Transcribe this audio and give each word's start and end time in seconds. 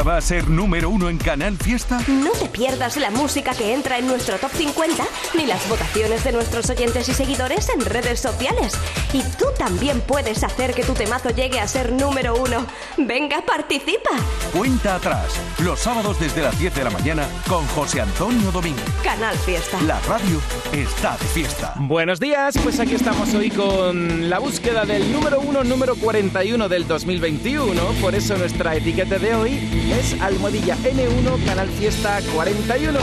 ¿Va 0.00 0.16
a 0.16 0.20
ser 0.22 0.48
número 0.48 0.88
uno 0.88 1.10
en 1.10 1.18
Canal 1.18 1.56
Fiesta? 1.58 2.00
No 2.08 2.32
te 2.32 2.46
pierdas 2.48 2.96
la 2.96 3.10
música 3.10 3.54
que 3.54 3.74
entra 3.74 3.98
en 3.98 4.06
nuestro 4.06 4.38
top 4.38 4.50
50 4.50 5.04
ni 5.34 5.44
las 5.44 5.68
votaciones 5.68 6.24
de 6.24 6.32
nuestros 6.32 6.70
oyentes 6.70 7.10
y 7.10 7.14
seguidores 7.14 7.68
en 7.68 7.84
redes 7.84 8.18
sociales. 8.18 8.72
Y 9.12 9.22
tú 9.38 9.46
también 9.58 10.00
puedes 10.00 10.42
hacer 10.44 10.72
que 10.74 10.82
tu 10.82 10.94
temazo 10.94 11.28
llegue 11.28 11.60
a 11.60 11.68
ser 11.68 11.92
número 11.92 12.34
uno. 12.34 12.66
Venga, 12.96 13.42
participa. 13.42 14.10
Cuenta 14.56 14.96
atrás, 14.96 15.38
los 15.58 15.78
sábados 15.78 16.18
desde 16.18 16.42
las 16.42 16.58
10 16.58 16.74
de 16.74 16.84
la 16.84 16.90
mañana 16.90 17.28
con 17.46 17.66
José 17.68 18.00
Antonio 18.00 18.50
Domínguez. 18.50 18.84
Canal 19.04 19.36
Fiesta. 19.38 19.78
La 19.82 20.00
radio 20.00 20.40
está 20.72 21.16
de 21.18 21.26
fiesta. 21.26 21.74
Buenos 21.76 22.18
días, 22.18 22.56
pues 22.62 22.80
aquí 22.80 22.94
estamos 22.94 23.34
hoy 23.34 23.50
con 23.50 24.30
la 24.30 24.38
búsqueda 24.38 24.84
del 24.86 25.12
número 25.12 25.40
uno, 25.40 25.62
número 25.62 25.94
41 25.96 26.68
del 26.68 26.88
2021. 26.88 27.82
Por 28.00 28.14
eso 28.14 28.36
nuestra 28.38 28.74
etiqueta 28.74 29.18
de 29.18 29.34
hoy 29.34 29.81
es 29.90 30.20
Almohadilla 30.20 30.76
N1 30.76 31.44
Canal 31.44 31.68
Fiesta 31.68 32.20
41. 32.34 32.98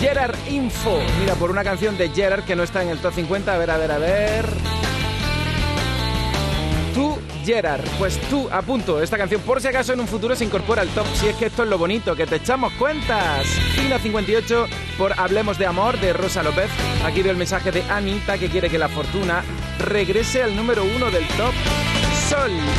Gerard 0.00 0.34
Info. 0.50 0.98
Mira, 1.20 1.34
por 1.34 1.50
una 1.50 1.62
canción 1.62 1.98
de 1.98 2.08
Gerard 2.08 2.44
que 2.44 2.56
no 2.56 2.62
está 2.62 2.82
en 2.82 2.88
el 2.88 2.98
top 2.98 3.14
50. 3.14 3.54
A 3.54 3.58
ver, 3.58 3.70
a 3.70 3.76
ver, 3.76 3.92
a 3.92 3.98
ver. 3.98 4.46
Tú, 6.94 7.18
Gerard, 7.44 7.82
pues 7.98 8.20
tú, 8.30 8.48
a 8.50 8.62
punto. 8.62 9.02
Esta 9.02 9.18
canción, 9.18 9.40
por 9.42 9.60
si 9.60 9.68
acaso 9.68 9.92
en 9.92 10.00
un 10.00 10.08
futuro 10.08 10.34
se 10.34 10.44
incorpora 10.44 10.82
al 10.82 10.88
top. 10.88 11.06
Si 11.14 11.28
es 11.28 11.36
que 11.36 11.46
esto 11.46 11.62
es 11.62 11.68
lo 11.68 11.78
bonito, 11.78 12.16
que 12.16 12.26
te 12.26 12.36
echamos 12.36 12.72
cuentas. 12.74 13.46
Fina 13.76 13.98
58 13.98 14.66
por 14.98 15.18
Hablemos 15.18 15.58
de 15.58 15.66
Amor 15.66 15.98
de 16.00 16.12
Rosa 16.12 16.42
López. 16.42 16.70
Aquí 17.04 17.22
veo 17.22 17.32
el 17.32 17.38
mensaje 17.38 17.70
de 17.70 17.82
Anita 17.90 18.38
que 18.38 18.48
quiere 18.48 18.70
que 18.70 18.78
la 18.78 18.88
fortuna 18.88 19.42
regrese 19.78 20.42
al 20.42 20.56
número 20.56 20.84
uno 20.84 21.10
del 21.10 21.26
top. 21.28 21.52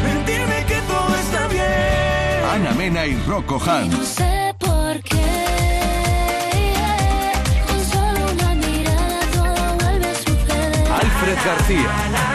Mentirme 0.05 0.65
que 0.67 0.81
todo 0.87 1.17
está 1.17 1.48
bien. 1.48 1.65
Ana 2.53 2.73
Mena 2.73 3.07
y 3.07 3.17
Rocco 3.27 3.57
Hunt. 3.57 3.92
No 3.92 4.05
sé 4.05 4.55
por 4.59 5.03
qué. 5.03 5.48
García. 11.44 12.28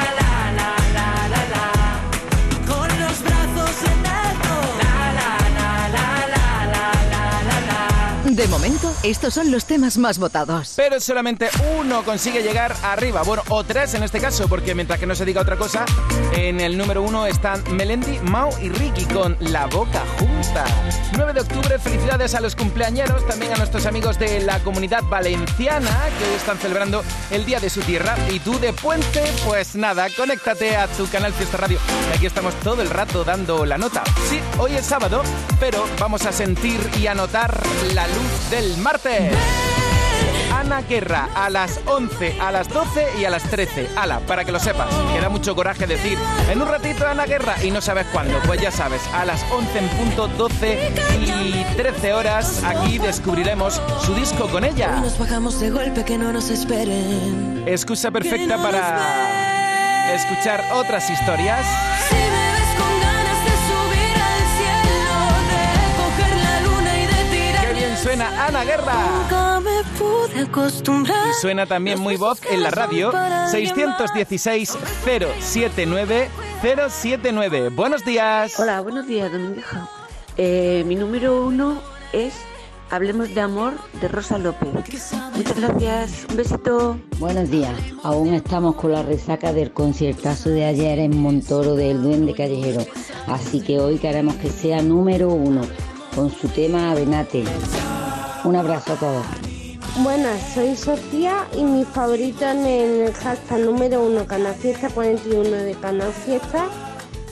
De 8.33 8.47
momento, 8.47 8.91
estos 9.03 9.35
son 9.35 9.51
los 9.51 9.65
temas 9.65 9.99
más 9.99 10.17
votados. 10.17 10.73
Pero 10.75 10.99
solamente 10.99 11.49
uno 11.77 12.03
consigue 12.03 12.41
llegar 12.41 12.75
arriba. 12.81 13.21
Bueno, 13.21 13.43
o 13.49 13.63
tres 13.63 13.93
en 13.93 14.01
este 14.01 14.19
caso, 14.19 14.47
porque 14.47 14.73
mientras 14.73 14.99
que 14.99 15.05
no 15.05 15.13
se 15.13 15.23
diga 15.23 15.39
otra 15.39 15.55
cosa, 15.55 15.85
en 16.31 16.59
el 16.59 16.75
número 16.75 17.03
uno 17.03 17.27
están 17.27 17.61
Melendi, 17.75 18.17
Mau 18.23 18.49
y 18.59 18.69
Ricky 18.69 19.05
con 19.05 19.37
La 19.39 19.67
Boca 19.67 20.01
Junta. 20.17 20.65
9 21.15 21.33
de 21.33 21.41
octubre, 21.41 21.77
felicidades 21.77 22.33
a 22.33 22.41
los 22.41 22.55
cumpleañeros, 22.55 23.23
también 23.27 23.53
a 23.53 23.57
nuestros 23.57 23.85
amigos 23.85 24.17
de 24.17 24.39
la 24.39 24.57
comunidad 24.63 25.03
valenciana, 25.03 25.91
que 26.17 26.25
hoy 26.27 26.35
están 26.35 26.57
celebrando 26.57 27.03
el 27.29 27.45
día 27.45 27.59
de 27.59 27.69
su 27.69 27.81
tierra. 27.81 28.15
Y 28.31 28.39
tú 28.39 28.57
de 28.59 28.73
Puente, 28.73 29.31
pues 29.45 29.75
nada, 29.75 30.07
conéctate 30.17 30.75
a 30.75 30.87
tu 30.87 31.07
canal 31.07 31.33
Fiesta 31.33 31.57
Radio. 31.57 31.77
Y 32.11 32.17
aquí 32.17 32.25
estamos 32.25 32.55
todo 32.61 32.81
el 32.81 32.89
rato 32.89 33.23
dando 33.23 33.63
la 33.63 33.77
nota. 33.77 34.03
Sí, 34.27 34.39
hoy 34.57 34.75
es 34.75 34.87
sábado, 34.87 35.21
pero 35.59 35.85
vamos 35.99 36.25
a 36.25 36.31
sentir 36.31 36.79
y 36.99 37.05
a 37.05 37.13
notar 37.13 37.61
la 37.93 38.07
luz 38.07 38.22
del 38.49 38.77
martes. 38.77 39.33
Ana 40.53 40.81
Guerra 40.81 41.27
a 41.35 41.49
las 41.49 41.79
11, 41.87 42.39
a 42.39 42.51
las 42.51 42.69
12 42.69 43.19
y 43.19 43.25
a 43.25 43.29
las 43.29 43.43
13. 43.43 43.89
Ala, 43.97 44.19
para 44.21 44.45
que 44.45 44.51
lo 44.51 44.59
sepas. 44.59 44.87
Queda 45.13 45.27
mucho 45.27 45.55
coraje 45.55 45.87
decir 45.87 46.17
en 46.49 46.61
un 46.61 46.67
ratito 46.67 47.07
Ana 47.07 47.25
Guerra 47.25 47.55
y 47.63 47.71
no 47.71 47.81
sabes 47.81 48.05
cuándo. 48.13 48.39
Pues 48.45 48.61
ya 48.61 48.71
sabes, 48.71 49.01
a 49.13 49.25
las 49.25 49.43
11 49.51 49.79
en 49.79 49.87
punto 49.89 50.27
12 50.27 50.91
y 51.19 51.65
13 51.75 52.13
horas 52.13 52.63
aquí 52.63 52.97
descubriremos 52.97 53.81
su 54.05 54.13
disco 54.15 54.47
con 54.47 54.63
ella. 54.63 54.99
Nos 55.01 55.17
bajamos 55.17 55.59
de 55.59 55.69
golpe 55.69 56.05
que 56.05 56.17
no 56.17 56.31
nos 56.31 56.49
esperen. 56.49 57.63
Excusa 57.67 58.11
perfecta 58.11 58.57
para 58.57 60.13
escuchar 60.13 60.63
otras 60.73 61.09
historias. 61.09 61.65
¡Qué 68.23 68.29
bien 68.29 68.37
suena 68.37 68.45
Ana 68.45 68.63
Guerra! 68.63 69.07
Nunca 69.21 69.59
me 69.59 69.83
pude 69.97 70.41
acostumbrar. 70.41 71.27
Y 71.29 71.33
suena 71.41 71.65
también 71.65 71.99
muy 71.99 72.15
voz 72.15 72.39
en 72.49 72.63
la 72.63 72.71
radio 72.71 73.11
616 73.51 74.77
079 75.39 76.29
079. 76.61 77.69
Buenos 77.69 78.05
días. 78.05 78.57
Hola, 78.59 78.81
buenos 78.81 79.07
días, 79.07 79.31
Domingueja. 79.31 79.89
Eh, 80.37 80.83
mi 80.87 80.95
número 80.95 81.45
uno 81.45 81.81
es 82.13 82.33
Hablemos 82.89 83.33
de 83.33 83.41
Amor 83.41 83.73
de 83.99 84.07
Rosa 84.07 84.37
López. 84.37 84.69
Muchas 85.35 85.59
gracias, 85.59 86.25
un 86.29 86.37
besito. 86.37 86.99
Buenos 87.19 87.49
días. 87.49 87.73
Aún 88.03 88.33
estamos 88.33 88.75
con 88.75 88.93
la 88.93 89.03
resaca 89.03 89.51
del 89.51 89.73
conciertazo 89.73 90.49
de 90.49 90.65
ayer 90.65 90.99
en 90.99 91.17
Montoro 91.17 91.75
del 91.75 92.01
Duende 92.01 92.33
Callejero. 92.33 92.85
Así 93.27 93.61
que 93.61 93.79
hoy 93.79 93.97
queremos 93.97 94.35
que 94.35 94.49
sea 94.49 94.81
número 94.81 95.29
uno 95.29 95.61
con 96.15 96.31
su 96.31 96.47
tema 96.47 96.91
Avenate. 96.91 97.43
Un 98.43 98.55
abrazo 98.55 98.93
a 98.93 98.95
todos. 98.97 99.25
Buenas, 99.99 100.53
soy 100.53 100.75
Sofía 100.75 101.47
y 101.55 101.63
mi 101.63 101.85
favorito 101.85 102.45
en 102.45 102.65
el 102.65 103.13
hashtag 103.13 103.59
número 103.59 104.03
uno 104.03 104.25
Canal 104.25 104.55
Fiesta 104.55 104.89
41 104.89 105.49
de 105.49 105.73
Canal 105.75 106.11
Fiesta 106.11 106.65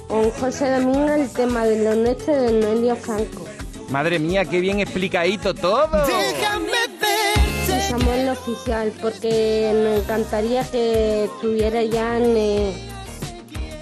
con 0.08 0.30
José 0.32 0.70
Domingo 0.70 1.10
el 1.10 1.30
tema 1.32 1.66
de 1.66 1.84
lo 1.84 1.96
nuestro 1.96 2.34
de 2.34 2.52
Noelio 2.54 2.96
Franco. 2.96 3.46
Madre 3.90 4.20
mía, 4.20 4.46
qué 4.46 4.60
bien 4.60 4.80
explicadito 4.80 5.54
todo. 5.54 5.90
Y 7.68 7.90
somos 7.90 8.16
el 8.16 8.30
oficial 8.30 8.94
porque 9.02 9.72
nos 9.74 10.04
encantaría 10.04 10.64
que 10.70 11.26
estuviera 11.26 11.82
ya 11.84 12.18
en, 12.18 12.38
eh, 12.38 12.91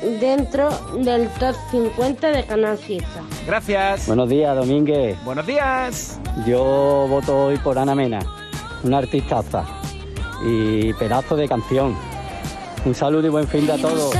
dentro 0.02 0.70
del 0.98 1.30
top 1.40 1.56
50 1.72 2.32
de 2.32 2.46
Canal 2.46 2.78
Fiesta. 2.78 3.22
Gracias. 3.46 4.08
Buenos 4.08 4.30
días, 4.30 4.56
Domínguez. 4.56 5.18
Buenos 5.24 5.46
días. 5.46 6.20
Yo 6.46 7.08
voto 7.10 7.46
hoy 7.46 7.58
por 7.58 7.78
Ana 7.78 7.96
Mena, 7.96 8.20
una 8.84 9.00
artistaza 9.00 9.66
y 10.46 10.94
pedazo 10.94 11.36
de 11.36 11.48
canción. 11.48 11.96
Un 12.86 12.96
saludo 12.96 13.28
y 13.28 13.30
buen 13.30 13.48
fin 13.48 13.66
de 13.66 13.74
a 13.74 13.78
todos. 13.78 14.14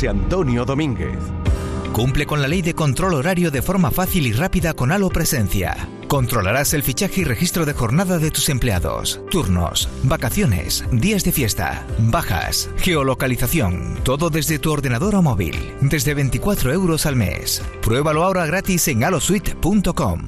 José 0.00 0.08
Antonio 0.08 0.64
Domínguez. 0.64 1.18
Cumple 1.92 2.24
con 2.24 2.40
la 2.40 2.48
ley 2.48 2.62
de 2.62 2.74
control 2.74 3.12
horario 3.12 3.50
de 3.50 3.60
forma 3.60 3.90
fácil 3.90 4.26
y 4.26 4.32
rápida 4.32 4.72
con 4.72 4.92
Halo 4.92 5.10
Presencia. 5.10 5.76
Controlarás 6.08 6.72
el 6.72 6.82
fichaje 6.82 7.20
y 7.20 7.24
registro 7.24 7.66
de 7.66 7.74
jornada 7.74 8.16
de 8.16 8.30
tus 8.30 8.48
empleados, 8.48 9.20
turnos, 9.30 9.90
vacaciones, 10.04 10.86
días 10.90 11.22
de 11.22 11.32
fiesta, 11.32 11.84
bajas, 11.98 12.70
geolocalización, 12.78 13.98
todo 14.02 14.30
desde 14.30 14.58
tu 14.58 14.72
ordenador 14.72 15.16
o 15.16 15.20
móvil, 15.20 15.74
desde 15.82 16.14
24 16.14 16.72
euros 16.72 17.04
al 17.04 17.16
mes. 17.16 17.62
Pruébalo 17.82 18.24
ahora 18.24 18.46
gratis 18.46 18.88
en 18.88 19.04
alosuite.com. 19.04 20.20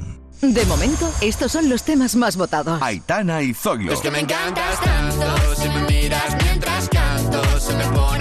De 0.42 0.66
momento, 0.66 1.10
estos 1.22 1.52
son 1.52 1.70
los 1.70 1.82
temas 1.82 2.14
más 2.14 2.36
votados. 2.36 2.82
Aitana 2.82 3.40
y 3.40 3.54
Zoilo. 3.54 3.94
Es 3.94 4.00
que 4.00 4.10
me 4.10 4.20
encantas 4.20 4.78
tanto, 4.82 5.54
si 5.56 5.69
me 5.70 5.82
miras 5.84 6.36
mientras 6.44 6.90
canto, 6.90 7.42
se 7.58 7.74
me 7.74 7.84
pone 7.86 8.11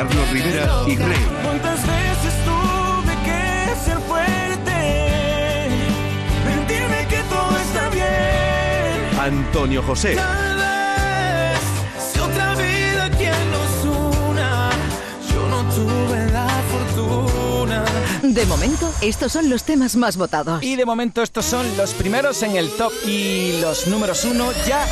Carlos 0.00 0.30
Rivera 0.30 0.82
y 0.86 0.96
Rey. 0.96 1.26
¿Cuántas 1.42 1.86
veces 1.86 2.32
tuve 2.46 3.14
que 3.22 3.84
ser 3.84 3.98
fuerte? 4.08 5.68
Mentirme 6.46 7.06
que 7.06 7.22
todo 7.28 7.58
está 7.58 7.90
bien. 7.90 9.20
Antonio 9.20 9.82
José. 9.82 10.16
Tal 10.16 10.56
vez 10.56 11.60
si 12.10 12.18
otra 12.18 12.54
vida 12.54 13.10
quien 13.10 13.34
nos 13.52 13.84
una, 14.24 14.70
yo 15.34 15.48
no 15.50 15.64
tuve 15.74 16.32
la 16.32 16.48
fortuna. 16.70 17.84
De 18.22 18.46
momento, 18.46 18.90
estos 19.02 19.32
son 19.32 19.50
los 19.50 19.64
temas 19.64 19.96
más 19.96 20.16
votados. 20.16 20.62
Y 20.62 20.76
de 20.76 20.86
momento 20.86 21.20
estos 21.22 21.44
son 21.44 21.76
los 21.76 21.92
primeros 21.92 22.42
en 22.42 22.56
el 22.56 22.70
top 22.70 22.92
y 23.06 23.60
los 23.60 23.86
números 23.86 24.24
uno 24.24 24.50
ya. 24.66 24.86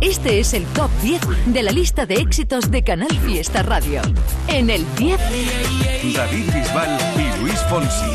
Este 0.00 0.40
es 0.40 0.54
el 0.54 0.64
top 0.66 0.90
10 1.02 1.20
de 1.46 1.62
la 1.62 1.72
lista 1.72 2.06
de 2.06 2.14
éxitos 2.14 2.70
de 2.70 2.82
Canal 2.82 3.10
Fiesta 3.20 3.62
Radio. 3.62 4.00
En 4.48 4.70
el 4.70 4.84
10, 4.96 5.18
David 6.14 6.44
Bisbal 6.54 6.98
y 7.16 7.40
Luis 7.42 7.58
Fonsi. 7.68 8.06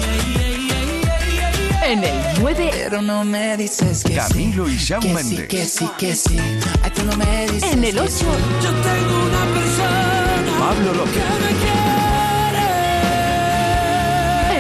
en 1.86 2.04
el 2.04 2.14
9, 2.40 2.70
Pero 2.74 3.02
no 3.04 3.24
me 3.24 3.56
dices 3.58 4.04
que 4.04 4.16
Camilo 4.16 4.68
y 4.68 4.78
Shawn 4.78 5.04
sí, 5.04 5.10
Mendes. 5.10 5.48
que 5.48 5.66
sí, 5.66 5.88
que 6.00 6.16
sí. 6.16 6.40
Ay, 6.82 6.92
tú 6.96 7.04
no 7.04 7.16
me 7.18 7.48
dices 7.52 7.72
en 7.74 7.84
el 7.84 7.94
que 7.94 8.00
8, 8.02 8.10
sí. 8.12 8.26
Yo 8.64 8.72
tengo 8.72 9.24
una 9.26 9.46
persona 9.54 10.44
Pablo 10.60 10.94
López. 10.96 11.14
que 11.14 11.20
me 11.20 11.76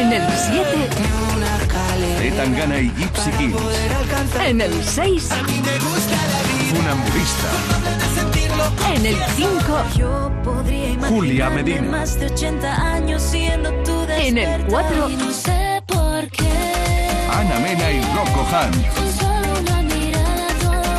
en 0.01 0.13
el 0.13 0.24
7, 0.38 0.89
Una 1.36 1.57
escalera 1.57 2.36
Tangana 2.44 2.80
y 2.80 2.89
Gypsy 2.92 3.31
Kings. 3.39 3.56
en 4.45 4.62
el 4.62 4.83
6, 4.83 5.31
A 5.31 5.42
mí 5.44 5.62
me 5.66 5.80
gusta 5.80 6.05
Funambulista. 6.69 7.50
en 8.95 9.06
el 9.06 9.17
5, 9.35 9.83
Yo 9.97 10.31
podría 10.44 10.95
Julia 11.07 11.50
Medina. 11.50 11.81
más 11.83 12.19
de 12.19 12.25
80 12.27 12.94
años 12.94 13.21
siendo 13.21 13.69
tu 13.83 14.01
En 14.03 14.38
el 14.38 14.45
despertar 14.45 14.65
cuatro. 14.69 15.09
y 15.09 15.15
no 15.15 15.31
sé 15.31 15.83
por 15.85 16.27
qué. 16.29 17.09
Ana 17.31 17.59
Mena 17.59 17.91
y 17.91 18.01
Rocco 18.15 18.45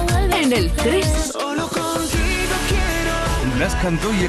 vuelve 0.07 0.43
en 0.43 0.53
el 0.53 0.71
3, 0.73 1.07
Solo 1.33 1.67
contigo 1.69 2.55
quiero 2.69 3.59
Las 3.59 3.75
cantó 3.77 4.13
y 4.15 4.25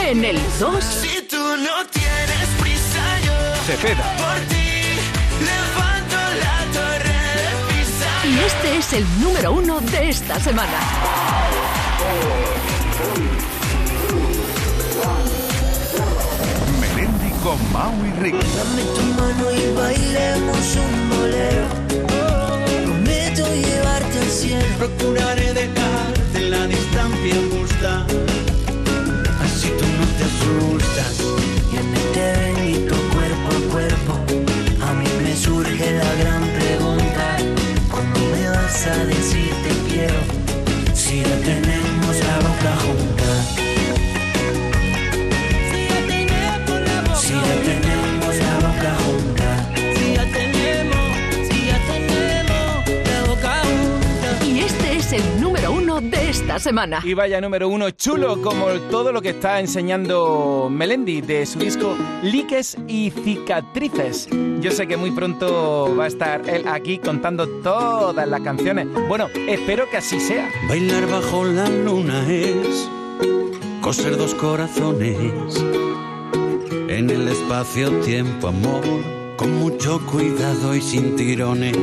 él. 0.00 0.08
en 0.18 0.24
el 0.24 0.40
2, 0.58 0.84
Si 0.84 1.22
tú 1.22 1.36
no 1.36 1.84
tienes 1.90 2.48
prisa, 2.60 3.02
yo 3.24 3.32
Cepeda. 3.66 4.04
por 4.16 4.40
ti 4.48 4.64
y 8.36 8.38
este 8.40 8.76
es 8.76 8.92
el 8.92 9.20
número 9.20 9.52
1 9.52 9.80
de 9.80 10.08
esta 10.10 10.38
semana. 10.38 10.78
Melendi 16.80 17.30
con 17.42 17.72
Mau 17.72 17.94
y 18.04 18.10
Ricky. 18.20 18.46
Dame 18.56 18.82
tu 18.94 19.02
mano 19.20 19.50
y 19.52 19.74
bailemos 19.74 20.76
un 20.76 21.08
bolero. 21.10 21.66
Prometo 22.84 23.54
llevarte 23.54 24.18
al 24.18 24.30
cielo. 24.30 24.76
Procuraré 24.78 25.54
dejarte 25.54 26.36
en 26.36 26.50
la 26.50 26.66
distancia 26.66 27.36
justa. 27.52 28.06
Así 29.44 29.68
tú 29.78 29.86
no 29.98 30.06
te 30.16 30.24
asustas. 30.30 31.14
Y 31.72 31.76
en 31.76 31.94
este 31.94 32.22
bendito 32.40 32.94
cuerpo 33.14 33.48
a 33.48 33.72
cuerpo, 33.72 34.12
a 34.84 34.92
mí 34.92 35.08
me 35.22 35.34
surge 35.36 35.92
la 35.92 36.14
gran 36.14 36.35
a 38.88 39.04
decir 39.04 39.50
te 39.64 39.92
quiero? 39.92 40.20
Si 40.94 41.20
ya 41.22 41.36
tenemos 41.44 42.16
la 42.24 42.36
boca 42.48 42.76
junta. 42.84 43.25
Semana. 56.58 57.00
Y 57.04 57.14
vaya 57.14 57.40
número 57.40 57.68
uno 57.68 57.90
chulo 57.90 58.40
como 58.42 58.68
todo 58.90 59.12
lo 59.12 59.22
que 59.22 59.30
está 59.30 59.60
enseñando 59.60 60.68
Melendi 60.70 61.20
de 61.20 61.46
su 61.46 61.58
disco 61.58 61.96
Liques 62.22 62.76
y 62.88 63.10
Cicatrices. 63.10 64.28
Yo 64.60 64.70
sé 64.70 64.86
que 64.86 64.96
muy 64.96 65.10
pronto 65.10 65.94
va 65.96 66.04
a 66.04 66.08
estar 66.08 66.48
él 66.48 66.66
aquí 66.68 66.98
contando 66.98 67.46
todas 67.62 68.28
las 68.28 68.40
canciones. 68.40 68.86
Bueno, 69.08 69.28
espero 69.48 69.88
que 69.90 69.98
así 69.98 70.20
sea. 70.20 70.48
Bailar 70.68 71.06
bajo 71.08 71.44
la 71.44 71.68
luna 71.68 72.24
es 72.30 72.88
coser 73.80 74.16
dos 74.16 74.34
corazones 74.34 75.16
en 76.88 77.10
el 77.10 77.28
espacio-tiempo, 77.28 78.48
amor, 78.48 78.82
con 79.36 79.58
mucho 79.58 80.00
cuidado 80.06 80.74
y 80.74 80.80
sin 80.80 81.14
tirones. 81.16 81.76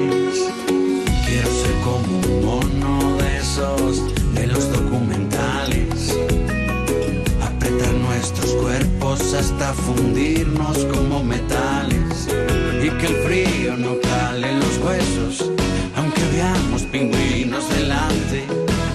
Quiero 1.26 1.48
ser 1.48 1.76
como 1.84 2.18
un 2.18 2.46
mono 2.46 3.18
de 3.18 3.38
esos 3.38 4.23
nuestros 8.24 8.54
cuerpos 8.54 9.34
hasta 9.34 9.74
fundirnos 9.74 10.78
como 10.86 11.22
metales 11.26 12.30
y 12.82 12.90
que 12.90 13.08
el 13.08 13.16
frío 13.26 13.76
no 13.76 14.00
cale 14.00 14.50
en 14.50 14.60
los 14.62 14.78
huesos, 14.78 15.52
aunque 15.98 16.22
veamos 16.32 16.84
pingüinos 16.84 17.68
delante, 17.76 18.46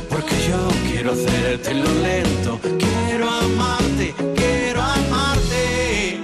porque 0.08 0.34
yo 0.48 0.68
quiero 0.88 1.12
hacértelo 1.12 1.84
lento, 2.02 2.58
quiero 2.78 3.28
amarte, 3.28 4.14
quiero 4.34 4.80
amarte. 4.80 6.18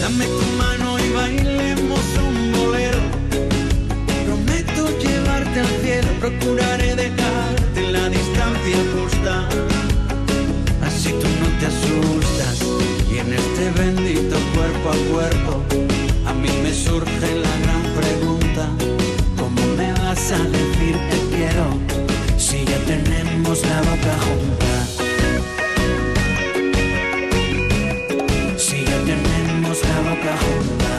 Dame 0.00 0.26
tu 0.26 0.46
mano 0.56 0.98
y 1.00 1.12
bailemos 1.12 2.04
un 2.28 2.52
bolero. 2.52 3.00
Prometo 4.26 4.96
llevarte 5.00 5.58
al 5.58 5.66
cielo, 5.82 6.08
procuraré 6.20 6.81
y 13.10 13.18
en 13.18 13.32
este 13.32 13.70
bendito 13.72 14.36
cuerpo 14.54 14.90
a 14.90 14.96
cuerpo 15.12 15.62
a 16.26 16.32
mí 16.32 16.48
me 16.62 16.72
surge 16.72 17.34
la 17.36 17.58
gran 17.62 17.82
pregunta 18.00 18.68
¿Cómo 19.36 19.60
me 19.76 19.92
vas 19.92 20.32
a 20.32 20.38
decir 20.38 20.96
te 21.10 21.18
quiero 21.36 21.66
si 22.38 22.64
ya 22.64 22.78
tenemos 22.86 23.62
la 23.62 23.80
boca 23.80 24.14
junta? 24.26 24.72
Si 28.56 28.84
ya 28.84 28.98
tenemos 29.04 29.78
la 29.82 30.00
boca 30.08 30.34
junta 30.44 30.92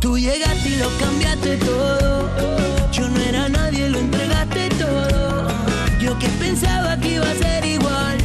Tú 0.00 0.18
llegaste 0.18 0.68
y 0.68 0.76
lo 0.76 0.88
cambiaste 0.98 1.56
todo. 1.56 2.30
Yo 2.92 3.08
no 3.08 3.20
era 3.20 3.46
todo. 3.48 3.57
Que 6.20 6.28
pensaba 6.40 6.96
que 6.98 7.14
iba 7.14 7.30
a 7.30 7.34
ser 7.34 7.64
igual, 7.64 8.18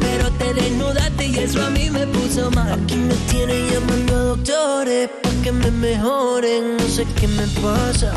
pero 0.00 0.30
te 0.32 0.54
desnudaste 0.54 1.26
y 1.26 1.38
eso 1.38 1.64
a 1.64 1.70
mí 1.70 1.90
me 1.90 2.06
puso 2.06 2.50
mal. 2.52 2.72
Aquí 2.72 2.96
me 2.96 3.14
tienen 3.30 3.68
llamando 3.68 4.14
a 4.14 4.22
doctores 4.34 5.10
para 5.22 5.34
que 5.42 5.50
me 5.50 5.70
mejoren, 5.72 6.76
no 6.76 6.88
sé 6.88 7.04
qué 7.18 7.26
me 7.26 7.46
pasa. 7.60 8.12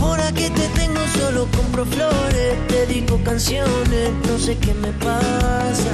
Ahora 0.00 0.30
que 0.32 0.50
te 0.50 0.68
tengo 0.80 1.00
solo 1.18 1.48
compro 1.56 1.86
flores, 1.86 2.56
te 2.68 2.86
dedico 2.86 3.18
canciones, 3.24 4.10
no 4.28 4.38
sé 4.38 4.56
qué 4.58 4.74
me 4.74 4.92
pasa. 4.92 5.92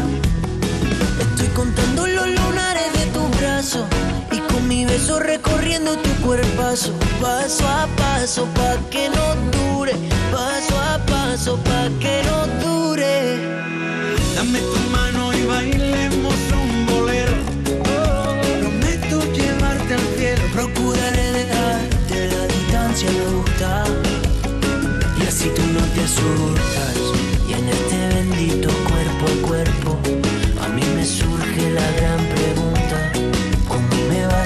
Recorriendo 5.44 5.96
tu 5.98 6.10
cuerpazo, 6.22 6.92
paso 7.20 7.66
a 7.68 7.86
paso 7.96 8.46
pa 8.54 8.76
que 8.90 9.08
no 9.08 9.34
dure, 9.52 9.92
paso 10.32 10.78
a 10.78 10.98
paso 11.06 11.56
pa 11.58 11.88
que 12.00 12.22
no 12.24 12.46
dure. 12.62 13.38
Dame 14.34 14.58
tu 14.60 14.90
mano 14.90 15.32
y 15.32 15.44
bailemos 15.44 16.34
un 16.52 16.86
bolero. 16.86 17.32
Prometo 18.60 19.32
llevarte 19.32 19.94
al 19.94 20.06
cielo. 20.16 20.42
Procuraré 20.52 21.32
dejarte 21.32 22.28
la 22.32 22.46
distancia 22.46 23.10
justa 23.30 23.84
y 25.18 25.26
así 25.26 25.50
tú 25.54 25.62
no 25.72 25.80
te 25.94 26.04
asustas 26.04 26.96
y 27.48 27.52
en 27.52 27.68
este 27.68 28.08
bendito 28.14 28.68
cuerpo 28.88 29.24
a 29.26 29.48
cuerpo 29.48 29.98
a 30.64 30.68
mí 30.68 30.82
me 30.96 31.04
surge 31.04 31.70
la 31.70 31.90
gran 31.92 32.23
pregunta, 32.23 32.23
¿cómo 32.23 32.23
me 32.23 32.23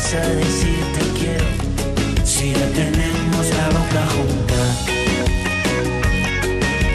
vas 0.09 0.25
a 0.25 0.29
decir 0.29 0.79
te 0.95 1.05
quiero 1.19 1.45
si 2.25 2.53
ya 2.53 2.67
tenemos 2.69 3.47
la 3.57 3.69
boca 3.77 4.03
junta? 4.15 4.59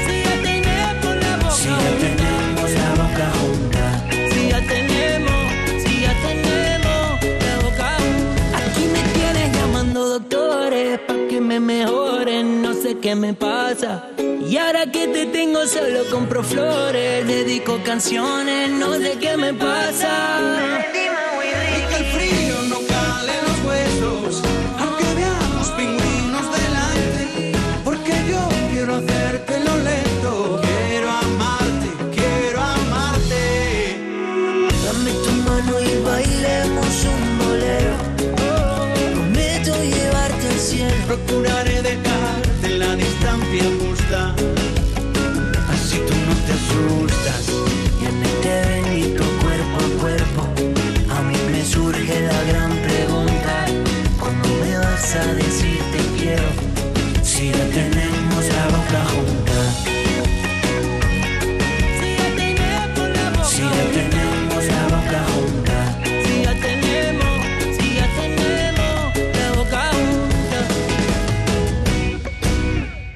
Si 0.05 0.15
ya 0.23 0.35
tenemos 0.41 1.15
la 1.23 1.37
boca 1.37 1.51
Si 1.51 1.69
ya 1.69 1.91
tenemos 2.03 2.71
la 2.71 2.89
boca 3.01 3.27
junta. 3.39 3.83
Si 4.31 4.49
ya 4.49 4.59
tenemos, 4.67 5.43
si 5.83 6.01
ya 6.01 6.13
tenemos 6.25 7.21
la 7.45 7.55
boca 7.65 7.89
junta. 7.99 8.57
Aquí 8.65 8.83
me 8.93 9.01
tienes 9.13 9.57
llamando 9.57 9.99
doctores 10.17 10.99
pa' 11.07 11.27
que 11.29 11.39
me 11.41 11.59
mejoren, 11.59 12.61
no 12.61 12.73
sé 12.73 12.97
qué 12.97 13.15
me 13.15 13.33
pasa. 13.33 14.07
Y 14.17 14.57
ahora 14.57 14.91
que 14.91 15.07
te 15.07 15.25
tengo 15.27 15.65
solo 15.67 15.99
compro 16.11 16.43
flores, 16.43 17.27
dedico 17.27 17.79
canciones, 17.83 18.71
no 18.71 18.95
sé 18.95 19.17
qué 19.19 19.37
me 19.37 19.53
pasa. 19.53 20.82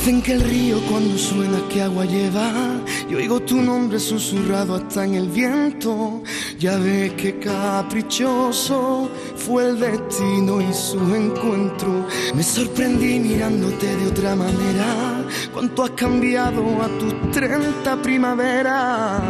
Dicen 0.00 0.22
que 0.22 0.32
el 0.32 0.40
río 0.40 0.80
cuando 0.88 1.18
suena 1.18 1.58
que 1.68 1.82
agua 1.82 2.06
lleva 2.06 2.50
y 3.06 3.14
oigo 3.16 3.38
tu 3.40 3.60
nombre 3.60 4.00
susurrado 4.00 4.76
hasta 4.76 5.04
en 5.04 5.14
el 5.16 5.28
viento. 5.28 6.22
Ya 6.58 6.78
ves 6.78 7.12
que 7.12 7.38
caprichoso 7.38 9.10
fue 9.36 9.68
el 9.68 9.78
destino 9.78 10.62
y 10.62 10.72
su 10.72 10.98
encuentro. 11.14 12.06
Me 12.34 12.42
sorprendí 12.42 13.20
mirándote 13.20 13.94
de 13.94 14.06
otra 14.06 14.34
manera. 14.34 15.22
Cuánto 15.52 15.84
has 15.84 15.90
cambiado 15.90 16.62
a 16.80 16.88
tus 16.98 17.30
30 17.32 18.00
primavera. 18.00 19.20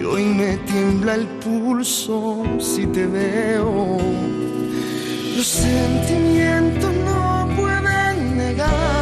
Y 0.00 0.02
hoy 0.02 0.24
me 0.24 0.56
tiembla 0.56 1.16
el 1.16 1.26
pulso 1.44 2.42
si 2.58 2.86
te 2.86 3.04
veo. 3.04 3.98
Los 5.36 5.46
sentimientos 5.46 6.90
no 7.04 7.50
pueden 7.54 8.38
negar 8.38 8.95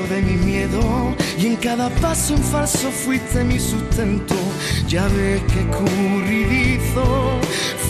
de 0.00 0.22
mi 0.22 0.36
miedo 0.44 1.14
y 1.38 1.46
en 1.48 1.56
cada 1.56 1.90
paso 2.00 2.34
en 2.34 2.42
falso 2.42 2.90
fuiste 2.90 3.44
mi 3.44 3.58
sustento. 3.58 4.34
Ya 4.88 5.06
ves 5.08 5.42
que 5.52 5.60
escurridizo 5.60 7.38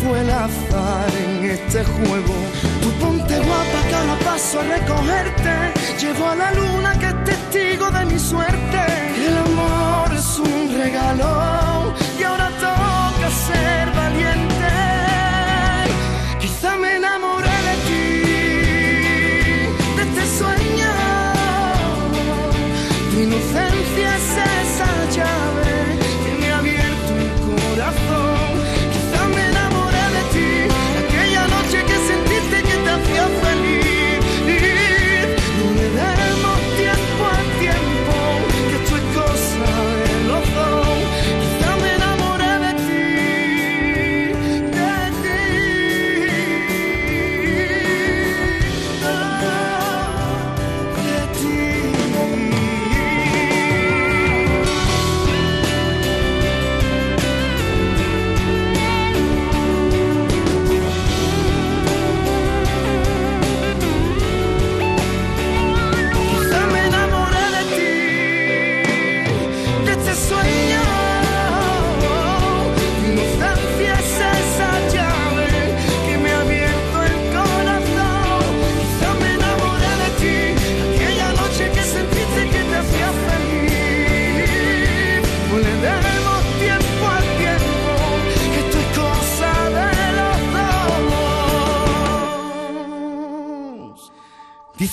fue 0.02 0.20
el 0.20 0.30
azar 0.30 1.10
en 1.24 1.50
este 1.50 1.84
juego. 1.84 2.34
Tú 2.82 2.90
ponte 3.00 3.38
guapa 3.38 3.80
cada 3.90 4.18
paso 4.18 4.60
a 4.60 4.64
recogerte. 4.64 5.54
Llevo 6.00 6.28
a 6.28 6.34
la 6.34 6.52
luna 6.52 6.98
que 6.98 7.06
es 7.06 7.24
testigo 7.24 7.90
de 7.90 8.04
mi 8.06 8.18
suerte. 8.18 8.80
El 9.26 9.38
amor 9.38 10.12
es 10.12 10.38
un 10.38 10.74
regalo 10.76 11.61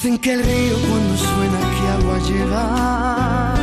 Dicen 0.02 0.18
que 0.20 0.32
el 0.32 0.44
río 0.46 0.78
cuando 0.88 1.18
suena 1.18 1.60
que 1.76 1.88
agua 1.90 2.20
lleva. 2.20 3.54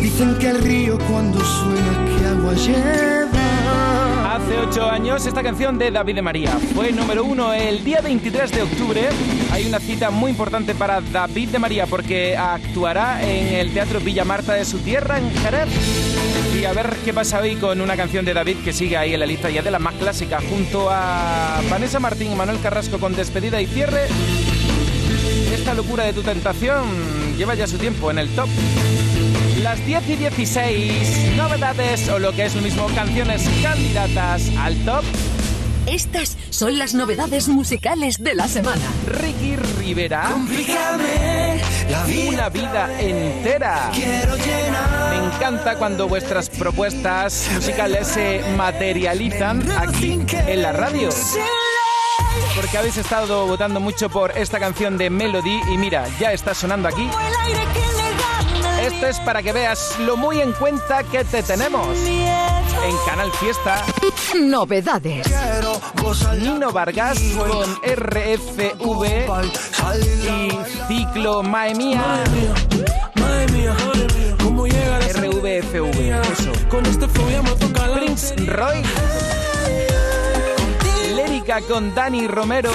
Dicen 0.00 0.38
que 0.38 0.48
el 0.48 0.62
río 0.62 0.98
cuando 1.10 1.38
suena 1.38 1.92
que 2.06 2.26
agua 2.26 2.54
lleva. 2.54 3.41
Hace 4.62 4.78
ocho 4.78 4.88
años 4.88 5.26
esta 5.26 5.42
canción 5.42 5.76
de 5.76 5.90
David 5.90 6.14
de 6.14 6.22
María 6.22 6.52
fue 6.72 6.92
número 6.92 7.24
uno 7.24 7.52
el 7.52 7.82
día 7.82 8.00
23 8.00 8.52
de 8.52 8.62
octubre. 8.62 9.08
Hay 9.50 9.66
una 9.66 9.80
cita 9.80 10.10
muy 10.10 10.30
importante 10.30 10.72
para 10.76 11.00
David 11.00 11.48
de 11.48 11.58
María 11.58 11.86
porque 11.86 12.36
actuará 12.36 13.20
en 13.28 13.54
el 13.54 13.72
Teatro 13.72 13.98
Villa 13.98 14.24
Marta 14.24 14.52
de 14.52 14.64
su 14.64 14.78
tierra 14.78 15.18
en 15.18 15.34
Jerez. 15.34 15.68
Y 16.56 16.64
a 16.64 16.72
ver 16.74 16.94
qué 17.04 17.12
pasa 17.12 17.40
hoy 17.40 17.56
con 17.56 17.80
una 17.80 17.96
canción 17.96 18.24
de 18.24 18.34
David 18.34 18.58
que 18.64 18.72
sigue 18.72 18.96
ahí 18.96 19.14
en 19.14 19.20
la 19.20 19.26
lista 19.26 19.50
ya 19.50 19.62
de 19.62 19.70
la 19.72 19.80
más 19.80 19.94
clásica 19.94 20.38
junto 20.48 20.88
a 20.88 21.60
Vanessa 21.68 21.98
Martín 21.98 22.30
y 22.30 22.36
Manuel 22.36 22.60
Carrasco 22.60 23.00
con 23.00 23.16
despedida 23.16 23.60
y 23.60 23.66
cierre. 23.66 24.06
Esta 25.52 25.74
locura 25.74 26.04
de 26.04 26.12
tu 26.12 26.22
tentación 26.22 27.36
lleva 27.36 27.56
ya 27.56 27.66
su 27.66 27.78
tiempo 27.78 28.12
en 28.12 28.20
el 28.20 28.28
top. 28.28 28.48
Las 29.60 29.84
10 29.84 30.08
y 30.08 30.16
16 30.16 31.36
novedades 31.36 32.08
o 32.08 32.18
lo 32.18 32.32
que 32.32 32.46
es 32.46 32.54
lo 32.54 32.62
mismo 32.62 32.86
canciones 32.94 33.48
candidatas 33.62 34.50
al 34.58 34.76
top. 34.84 35.04
Estas 35.86 36.38
son 36.50 36.78
las 36.78 36.94
novedades 36.94 37.48
musicales 37.48 38.22
de 38.22 38.34
la 38.34 38.48
semana. 38.48 38.82
Ricky 39.06 39.56
Rivera. 39.56 40.30
Una 42.28 42.48
vida 42.48 42.88
entera. 42.98 43.90
Me 45.10 45.16
encanta 45.26 45.76
cuando 45.76 46.08
vuestras 46.08 46.48
propuestas 46.48 47.48
musicales 47.52 48.08
se 48.08 48.42
materializan 48.56 49.70
aquí 49.72 50.20
en 50.46 50.62
la 50.62 50.72
radio. 50.72 51.10
Porque 52.56 52.78
habéis 52.78 52.96
estado 52.96 53.46
votando 53.46 53.80
mucho 53.80 54.08
por 54.08 54.36
esta 54.36 54.58
canción 54.58 54.96
de 54.96 55.10
Melody 55.10 55.60
y 55.72 55.78
mira, 55.78 56.06
ya 56.18 56.32
está 56.32 56.54
sonando 56.54 56.88
aquí. 56.88 57.08
Esto 58.82 59.06
es 59.06 59.20
para 59.20 59.42
que 59.42 59.52
veas 59.52 59.96
lo 60.00 60.16
muy 60.16 60.40
en 60.40 60.52
cuenta 60.52 61.04
que 61.04 61.24
te 61.24 61.42
tenemos. 61.42 61.86
En 61.96 62.96
Canal 63.06 63.30
Fiesta. 63.32 63.84
Novedades. 64.34 65.26
Nino 66.40 66.72
Vargas 66.72 67.18
con 67.38 67.76
RFV 67.76 68.74
y 70.26 70.50
Ciclo 70.88 71.42
Mae 71.44 71.74
Mía. 71.76 72.24
RVFV, 75.14 76.20
eso. 76.32 76.52
Prince 77.94 78.34
Roy. 78.46 78.82
Lérica 81.14 81.60
con 81.68 81.94
Dani 81.94 82.26
Romero. 82.26 82.72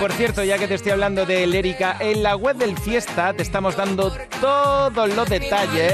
Por 0.00 0.12
cierto, 0.12 0.42
ya 0.42 0.56
que 0.56 0.66
te 0.66 0.76
estoy 0.76 0.92
hablando 0.92 1.26
de 1.26 1.46
Lérica, 1.46 1.94
en 2.00 2.22
la 2.22 2.34
web 2.34 2.56
del 2.56 2.74
Fiesta 2.78 3.34
te 3.34 3.42
estamos 3.42 3.76
dando 3.76 4.10
todos 4.40 5.14
los 5.14 5.28
detalles 5.28 5.92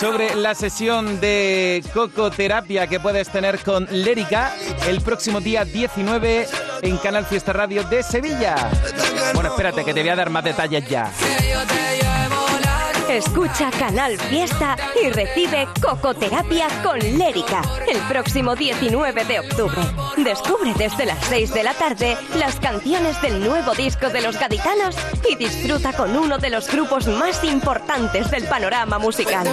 sobre 0.00 0.34
la 0.34 0.56
sesión 0.56 1.20
de 1.20 1.84
cocoterapia 1.94 2.88
que 2.88 2.98
puedes 2.98 3.28
tener 3.30 3.60
con 3.60 3.86
Lérica 3.92 4.52
el 4.88 5.00
próximo 5.00 5.40
día 5.40 5.64
19 5.64 6.48
en 6.82 6.96
Canal 6.96 7.24
Fiesta 7.24 7.52
Radio 7.52 7.84
de 7.84 8.02
Sevilla. 8.02 8.56
Bueno, 9.32 9.50
espérate, 9.50 9.84
que 9.84 9.94
te 9.94 10.00
voy 10.00 10.10
a 10.10 10.16
dar 10.16 10.30
más 10.30 10.42
detalles 10.42 10.88
ya. 10.88 11.12
Escucha 13.16 13.70
Canal 13.70 14.18
Fiesta 14.18 14.76
y 15.02 15.08
recibe 15.08 15.66
Cocoterapia 15.80 16.68
con 16.82 16.98
Lérica 16.98 17.62
el 17.88 17.96
próximo 18.08 18.54
19 18.54 19.24
de 19.24 19.40
octubre. 19.40 19.80
Descubre 20.18 20.74
desde 20.76 21.06
las 21.06 21.24
6 21.24 21.54
de 21.54 21.62
la 21.62 21.72
tarde 21.72 22.18
las 22.38 22.60
canciones 22.60 23.22
del 23.22 23.42
nuevo 23.42 23.74
disco 23.74 24.10
de 24.10 24.20
los 24.20 24.38
gaditanos 24.38 24.96
y 25.30 25.36
disfruta 25.36 25.94
con 25.94 26.14
uno 26.14 26.36
de 26.36 26.50
los 26.50 26.70
grupos 26.70 27.06
más 27.06 27.42
importantes 27.42 28.30
del 28.30 28.44
panorama 28.44 28.98
musical. 28.98 29.48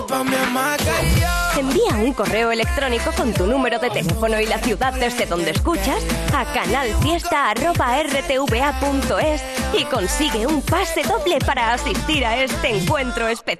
Envía 1.57 1.95
un 1.95 2.11
correo 2.11 2.51
electrónico 2.51 3.11
con 3.15 3.33
tu 3.33 3.47
número 3.47 3.79
de 3.79 3.91
teléfono 3.91 4.41
y 4.41 4.45
la 4.45 4.57
ciudad 4.57 4.91
desde 4.93 5.25
donde 5.25 5.51
escuchas 5.51 6.03
a 6.35 6.43
canalfiesta.rtva.es 6.51 9.41
y 9.79 9.85
consigue 9.85 10.47
un 10.47 10.61
pase 10.61 11.03
doble 11.03 11.39
para 11.45 11.71
asistir 11.73 12.25
a 12.25 12.43
este 12.43 12.75
encuentro 12.75 13.29
especial. 13.29 13.52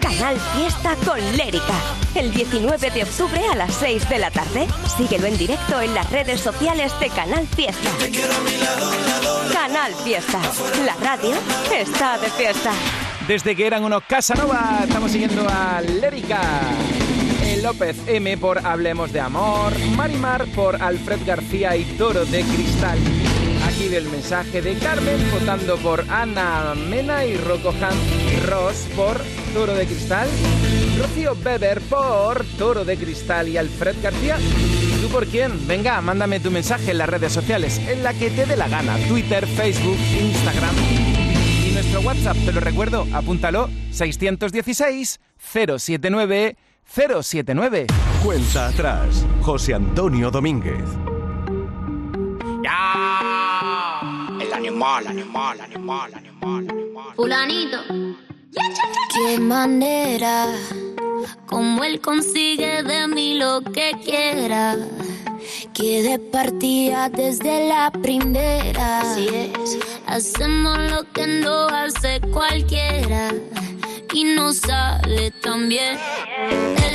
Canal 0.00 0.40
Fiesta 0.54 0.96
con 1.04 1.36
Lérica. 1.36 1.74
El 2.14 2.32
19 2.32 2.90
de 2.90 3.02
octubre 3.02 3.40
a 3.52 3.56
las 3.56 3.74
6 3.74 4.08
de 4.08 4.18
la 4.18 4.30
tarde. 4.30 4.66
Síguelo 4.96 5.26
en 5.26 5.36
directo 5.36 5.80
en 5.80 5.94
las 5.94 6.10
redes 6.10 6.40
sociales 6.40 6.92
de 7.00 7.08
Canal 7.10 7.46
Fiesta. 7.48 7.90
Canal 9.52 9.94
Fiesta. 10.04 10.40
La 10.84 10.94
radio 10.94 11.34
está 11.74 12.18
de 12.18 12.30
fiesta. 12.30 12.72
Desde 13.26 13.56
que 13.56 13.66
eran 13.66 13.84
unos 13.84 14.02
Casanova, 14.04 14.80
estamos 14.84 15.10
siguiendo 15.10 15.46
a 15.48 15.80
Lérica. 15.80 16.40
López 17.62 17.96
M 18.06 18.36
por 18.36 18.66
Hablemos 18.66 19.12
de 19.12 19.20
Amor. 19.20 19.72
Marimar 19.96 20.46
por 20.48 20.82
Alfred 20.82 21.20
García 21.24 21.76
y 21.76 21.84
Toro 21.96 22.24
de 22.26 22.42
Cristal. 22.42 22.98
Del 23.94 24.08
mensaje 24.08 24.60
de 24.60 24.76
Carmen 24.76 25.30
votando 25.30 25.76
por 25.76 26.04
Ana 26.10 26.74
Mena 26.74 27.24
y 27.24 27.36
Rocohan 27.36 27.94
Ross 28.44 28.88
por 28.96 29.20
Toro 29.54 29.72
de 29.72 29.86
Cristal. 29.86 30.28
Rocío 30.98 31.36
Beber 31.36 31.80
por 31.82 32.44
Toro 32.58 32.84
de 32.84 32.96
Cristal 32.96 33.46
y 33.46 33.56
Alfred 33.56 33.94
García. 34.02 34.36
¿Y 34.40 35.00
tú 35.00 35.08
por 35.10 35.28
quién? 35.28 35.68
Venga, 35.68 36.00
mándame 36.00 36.40
tu 36.40 36.50
mensaje 36.50 36.90
en 36.90 36.98
las 36.98 37.08
redes 37.08 37.32
sociales, 37.32 37.78
en 37.86 38.02
la 38.02 38.12
que 38.12 38.30
te 38.30 38.46
dé 38.46 38.56
la 38.56 38.66
gana. 38.66 38.98
Twitter, 39.06 39.46
Facebook, 39.46 39.98
Instagram 40.20 40.74
y 41.64 41.70
nuestro 41.72 42.00
WhatsApp, 42.00 42.36
te 42.44 42.50
lo 42.50 42.58
recuerdo, 42.58 43.06
apúntalo, 43.12 43.70
616 43.92 45.20
079 45.38 46.56
079. 46.84 47.86
Cuenta 48.24 48.66
atrás, 48.66 49.24
José 49.40 49.74
Antonio 49.74 50.32
Domínguez. 50.32 50.82
El 52.64 53.63
animal, 54.54 55.06
animal, 55.08 55.60
animal, 55.60 56.14
animal, 56.14 56.68
animal. 56.70 57.14
Fulanito. 57.16 57.78
Qué 59.12 59.38
manera, 59.38 60.46
como 61.46 61.82
él 61.82 62.00
consigue 62.00 62.82
de 62.82 63.08
mí 63.08 63.34
lo 63.34 63.62
que 63.62 63.92
quiera. 64.04 64.76
Que 65.72 66.02
de 66.02 66.18
partida 66.18 67.08
desde 67.08 67.68
la 67.68 67.90
primera. 67.90 69.00
Así 69.00 69.28
es. 69.28 69.78
Hacemos 70.06 70.78
lo 70.90 71.02
que 71.12 71.26
no 71.26 71.66
hace 71.66 72.20
cualquiera. 72.32 73.32
Y 74.12 74.24
no 74.24 74.52
sale 74.52 75.32
tan 75.42 75.68
bien. 75.68 75.98
Él 76.38 76.94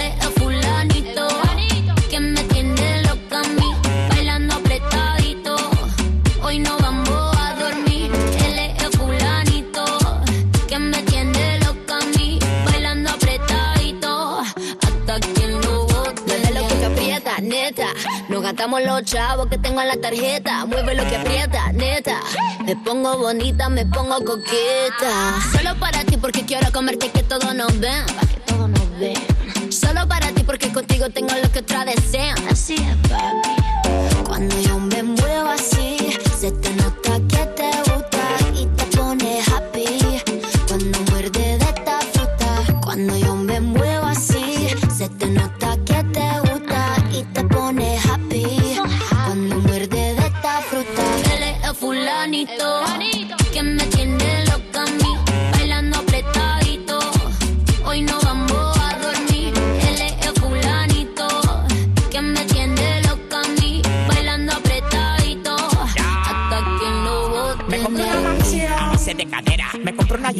neta. 17.41 17.87
Nos 18.27 18.41
gastamos 18.41 18.81
los 18.83 19.03
chavos 19.03 19.47
que 19.47 19.57
tengo 19.57 19.81
en 19.81 19.87
la 19.87 19.97
tarjeta. 19.97 20.65
Mueve 20.65 20.95
lo 20.95 21.07
que 21.07 21.17
aprieta, 21.17 21.71
neta. 21.73 22.19
Me 22.65 22.75
pongo 22.75 23.17
bonita, 23.17 23.69
me 23.69 23.85
pongo 23.85 24.23
coqueta. 24.23 25.39
Solo 25.51 25.79
para 25.79 26.03
ti 26.03 26.17
porque 26.17 26.45
quiero 26.45 26.71
comerte 26.71 27.09
que 27.09 27.23
todos 27.23 27.53
nos 27.55 27.79
ven. 27.79 28.05
Que 28.05 28.39
todos 28.51 28.69
nos 28.69 28.99
ven. 28.99 29.71
Solo 29.71 30.07
para 30.07 30.31
ti 30.31 30.43
porque 30.43 30.71
contigo 30.71 31.09
tengo 31.09 31.33
lo 31.41 31.51
que 31.51 31.59
otras 31.59 31.85
desean. 31.85 32.37
Así 32.49 32.75
es, 32.75 33.09
papi. 33.09 34.23
Cuando 34.25 34.59
yo 34.59 34.77
me 34.79 35.03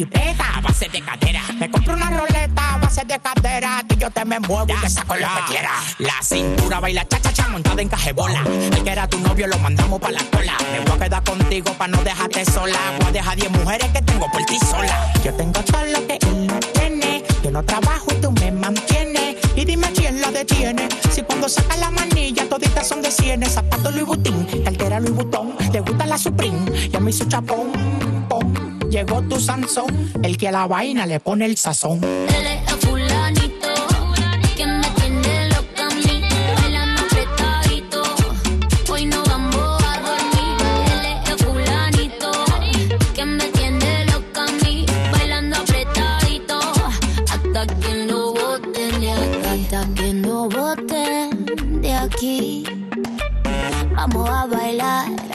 Me 0.00 0.06
compré 0.06 0.22
una 0.22 0.30
jipeta 0.30 0.56
a 0.56 0.60
base 0.62 0.88
de 0.88 1.00
cadera. 1.02 1.42
Me 1.58 1.70
compré 1.70 1.92
una 1.92 2.10
roleta 2.10 2.74
a 2.74 2.78
base 2.78 3.04
de 3.04 3.18
cadera. 3.20 3.84
Que 3.86 3.96
yo 3.96 4.10
te 4.10 4.24
me 4.24 4.40
muevo 4.40 4.66
y 4.68 4.80
te 4.80 4.88
saco 4.88 5.14
lo 5.14 5.26
que 5.26 5.52
quieras. 5.52 5.96
La 5.98 6.22
cintura 6.22 6.80
baila 6.80 7.06
cha 7.06 7.20
cha 7.20 7.32
cha 7.32 7.48
montada 7.48 7.82
en 7.82 7.88
cajebola. 7.88 8.42
El 8.46 8.82
que 8.82 8.90
era 8.90 9.06
tu 9.08 9.18
novio 9.18 9.46
lo 9.46 9.58
mandamos 9.58 10.00
pa' 10.00 10.10
la 10.10 10.24
cola. 10.24 10.56
Me 10.72 10.80
voy 10.80 10.96
a 10.96 11.04
quedar 11.04 11.22
contigo 11.22 11.72
pa' 11.74 11.88
no 11.88 12.02
dejarte 12.02 12.44
sola. 12.46 12.78
Voy 12.98 13.08
a 13.08 13.12
dejar 13.12 13.36
10 13.36 13.50
mujeres 13.50 13.88
que 13.88 14.00
tengo 14.00 14.26
por 14.30 14.42
ti 14.46 14.58
sola. 14.58 15.12
Yo 15.22 15.34
tengo 15.34 15.60
todo 15.64 15.84
lo 15.84 16.06
que 16.06 16.18
él 16.22 16.46
no 16.46 16.58
tiene. 16.58 17.22
Yo 17.44 17.50
no 17.50 17.62
trabajo 17.62 18.06
y 18.10 18.14
tú 18.22 18.32
me 18.32 18.52
mantienes. 18.52 19.36
Y 19.54 19.66
dime 19.66 19.92
quién 19.92 20.20
la 20.22 20.30
detiene. 20.30 20.88
Si 21.10 21.22
cuando 21.22 21.46
saca 21.46 21.76
la 21.76 21.90
manilla 21.90 22.48
toditas 22.48 22.88
son 22.88 23.02
de 23.02 23.10
cienes. 23.10 23.52
Zapato 23.52 23.90
Louis 23.90 24.06
Vuitton, 24.06 24.46
cartera 24.64 24.98
Louis 24.98 25.14
Vuitton. 25.14 25.56
Le 25.72 25.80
gusta 25.80 26.06
la 26.06 26.16
Supreme, 26.16 26.88
ya 26.88 27.00
me 27.00 27.10
hizo 27.10 27.26
chapón. 27.26 27.70
pom. 28.28 28.79
Llegó 28.90 29.22
tu 29.22 29.38
Sansón, 29.38 30.12
el 30.24 30.36
que 30.36 30.48
a 30.48 30.52
la 30.52 30.66
vaina 30.66 31.06
le 31.06 31.20
pone 31.20 31.46
el 31.46 31.56
sazón. 31.56 32.02
Él 32.02 32.28
es 32.28 32.72
el 32.72 32.78
fulanito 32.80 33.68
que 34.56 34.66
me 34.66 34.88
tiene 34.96 35.48
loca 35.48 35.86
a 35.86 35.94
mí, 35.94 36.22
bailando 36.60 37.00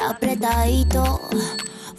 apretadito. 0.10 1.25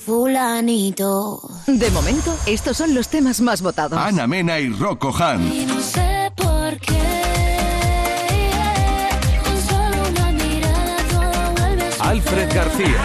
Fulanito 0.06 1.42
de 1.66 1.90
momento, 1.90 2.32
estos 2.46 2.76
son 2.76 2.94
los 2.94 3.08
temas 3.08 3.40
más 3.40 3.60
votados. 3.60 3.98
Ana 3.98 4.28
Mena 4.28 4.60
y 4.60 4.68
Rocco 4.68 5.12
Han. 5.18 5.52
Y 5.52 5.66
no 5.66 5.80
sé 5.80 6.30
por 6.36 6.78
qué. 6.78 6.94
Con 9.44 9.60
solo 9.62 10.08
una 10.08 10.30
mirada 10.30 10.96
todo 11.10 12.04
Alfred 12.04 12.54
García. 12.54 13.00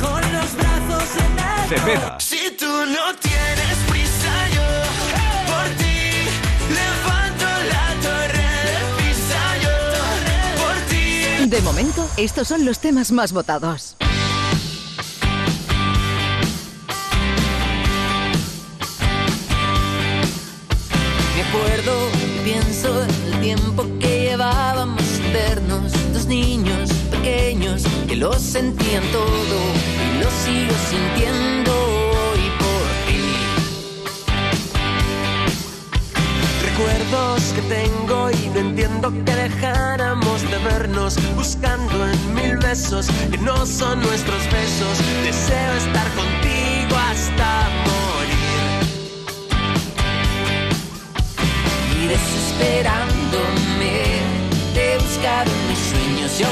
Con 0.00 0.32
los 0.32 0.56
brazos 0.56 1.16
en 1.18 1.38
alto. 1.38 1.68
Cepeda. 1.76 2.18
De 11.60 11.66
momento, 11.66 12.08
estos 12.16 12.48
son 12.48 12.64
los 12.64 12.78
temas 12.78 13.12
más 13.12 13.34
votados. 13.34 13.94
Me 21.36 21.42
acuerdo 21.42 22.08
y 22.16 22.44
pienso 22.44 23.04
en 23.04 23.10
el 23.26 23.40
tiempo 23.42 23.86
que 24.00 24.30
llevábamos 24.30 25.04
vernos, 25.34 25.92
dos 26.14 26.24
niños 26.24 26.88
pequeños 27.10 27.82
que 28.08 28.16
lo 28.16 28.32
sentían 28.32 29.02
todo 29.12 29.58
y 30.14 30.24
lo 30.24 30.30
sigo 30.30 30.74
sintiendo 30.88 31.99
Recuerdos 37.10 37.52
que 37.54 37.62
tengo 37.62 38.30
y 38.30 38.50
no 38.50 38.60
entiendo 38.60 39.10
que 39.10 39.34
dejáramos 39.34 40.42
de 40.42 40.58
vernos 40.58 41.16
buscando 41.34 42.08
en 42.08 42.34
mil 42.34 42.56
besos 42.58 43.08
que 43.30 43.38
no 43.38 43.66
son 43.66 44.00
nuestros 44.00 44.44
besos. 44.44 44.98
Deseo 45.24 45.72
estar 45.72 46.06
contigo 46.14 46.96
hasta 47.10 47.68
morir. 47.86 48.30
y 52.00 52.06
desesperándome 52.06 54.20
te 54.72 54.94
he 54.94 54.98
mis 55.68 55.78
sueños 55.78 56.40
y 56.40 56.44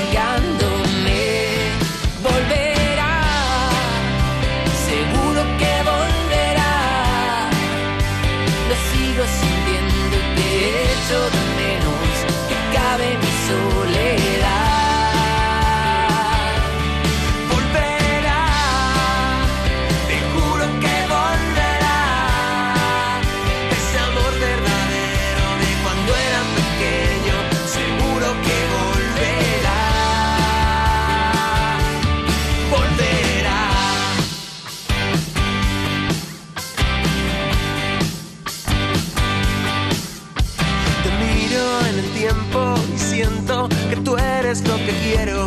que 44.88 44.94
quiero, 45.00 45.37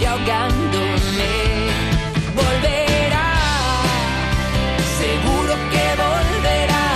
y 0.00 0.04
ahogándome. 0.04 1.32
Volverá, 2.34 3.32
seguro 4.98 5.52
que 5.72 5.86
volverá. 6.02 6.86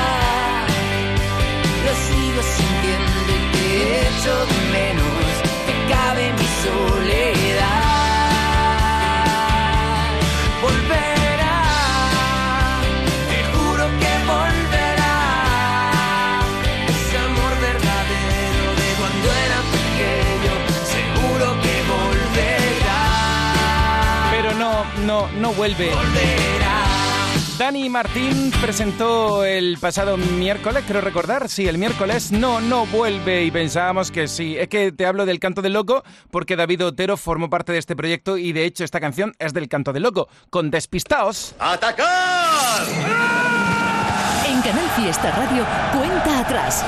Lo 1.85 1.93
sigo 2.07 2.43
sintiendo 2.57 3.31
y 3.37 3.45
te 3.53 3.67
echo 4.09 4.52
no, 25.41 25.53
vuelve. 25.53 25.91
Dani 27.59 27.89
Martín 27.89 28.51
presentó 28.61 29.45
el 29.45 29.79
pasado 29.79 30.17
miércoles, 30.17 30.85
creo 30.87 31.01
recordar, 31.01 31.49
sí, 31.49 31.69
el 31.69 31.79
miércoles, 31.79 32.33
no, 32.33 32.61
no 32.61 32.87
vuelve 32.87 33.45
y 33.45 33.51
pensábamos 33.51 34.11
que 34.11 34.27
sí. 34.27 34.57
Es 34.59 34.69
que 34.69 34.91
te 34.91 35.07
hablo 35.07 35.27
del 35.27 35.39
Canto 35.39 35.63
del 35.63 35.75
Loco 35.75 36.03
porque 36.31 36.57
David 36.57 36.87
Otero 36.87 37.17
formó 37.17 37.51
parte 37.51 37.73
de 37.73 37.79
este 37.79 37.95
proyecto 37.95 38.37
y 38.37 38.53
de 38.53 38.65
hecho 38.65 38.85
esta 38.85 39.01
canción 39.01 39.35
es 39.39 39.53
del 39.53 39.69
Canto 39.69 39.93
del 39.93 40.03
Loco, 40.03 40.29
con 40.51 40.71
Despistaos. 40.71 41.55
¡Atacar! 41.59 42.87
En 44.47 44.61
Canal 44.63 44.89
Fiesta 44.97 45.31
Radio, 45.31 45.65
cuenta 45.97 46.41
atrás. 46.41 46.85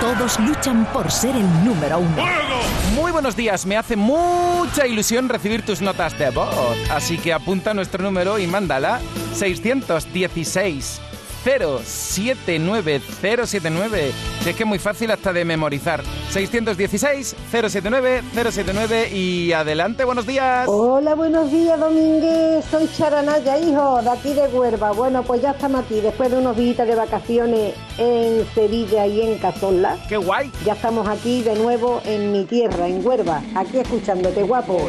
Todos 0.00 0.38
luchan 0.38 0.84
por 0.92 1.10
ser 1.10 1.34
el 1.34 1.64
número 1.64 1.98
uno. 1.98 2.47
Muy 2.94 3.12
buenos 3.12 3.36
días, 3.36 3.66
me 3.66 3.76
hace 3.76 3.96
mucha 3.96 4.86
ilusión 4.86 5.28
recibir 5.28 5.64
tus 5.64 5.80
notas 5.80 6.18
de 6.18 6.30
voz, 6.30 6.76
así 6.90 7.18
que 7.18 7.32
apunta 7.32 7.74
nuestro 7.74 8.02
número 8.02 8.38
y 8.38 8.46
mándala. 8.46 9.00
616 9.34 11.00
079079. 11.44 14.12
Si 14.42 14.50
es 14.50 14.56
que 14.56 14.62
es 14.62 14.68
muy 14.68 14.78
fácil 14.78 15.10
hasta 15.10 15.32
de 15.32 15.44
memorizar. 15.44 16.02
616 16.30 17.34
079 17.50 18.22
079 18.34 19.08
y 19.12 19.52
adelante, 19.52 20.04
buenos 20.04 20.26
días. 20.26 20.66
Hola, 20.68 21.14
buenos 21.14 21.50
días, 21.50 21.78
Domínguez. 21.78 22.64
Soy 22.70 22.88
Charanaya, 22.96 23.58
hijo, 23.58 24.00
de 24.02 24.10
aquí 24.10 24.34
de 24.34 24.46
Huerva. 24.48 24.92
Bueno, 24.92 25.22
pues 25.22 25.42
ya 25.42 25.52
estamos 25.52 25.84
aquí, 25.84 26.00
después 26.00 26.30
de 26.30 26.38
unos 26.38 26.56
días 26.56 26.86
de 26.86 26.94
vacaciones 26.94 27.74
en 27.98 28.46
Sevilla 28.54 29.06
y 29.06 29.22
en 29.22 29.38
Cazorla. 29.38 29.96
¡Qué 30.08 30.16
guay! 30.16 30.50
Ya 30.64 30.74
estamos 30.74 31.08
aquí 31.08 31.42
de 31.42 31.56
nuevo 31.56 32.00
en 32.04 32.32
mi 32.32 32.44
tierra, 32.44 32.88
en 32.88 33.04
Huerva, 33.04 33.42
aquí 33.54 33.78
escuchándote, 33.78 34.42
guapo. 34.42 34.88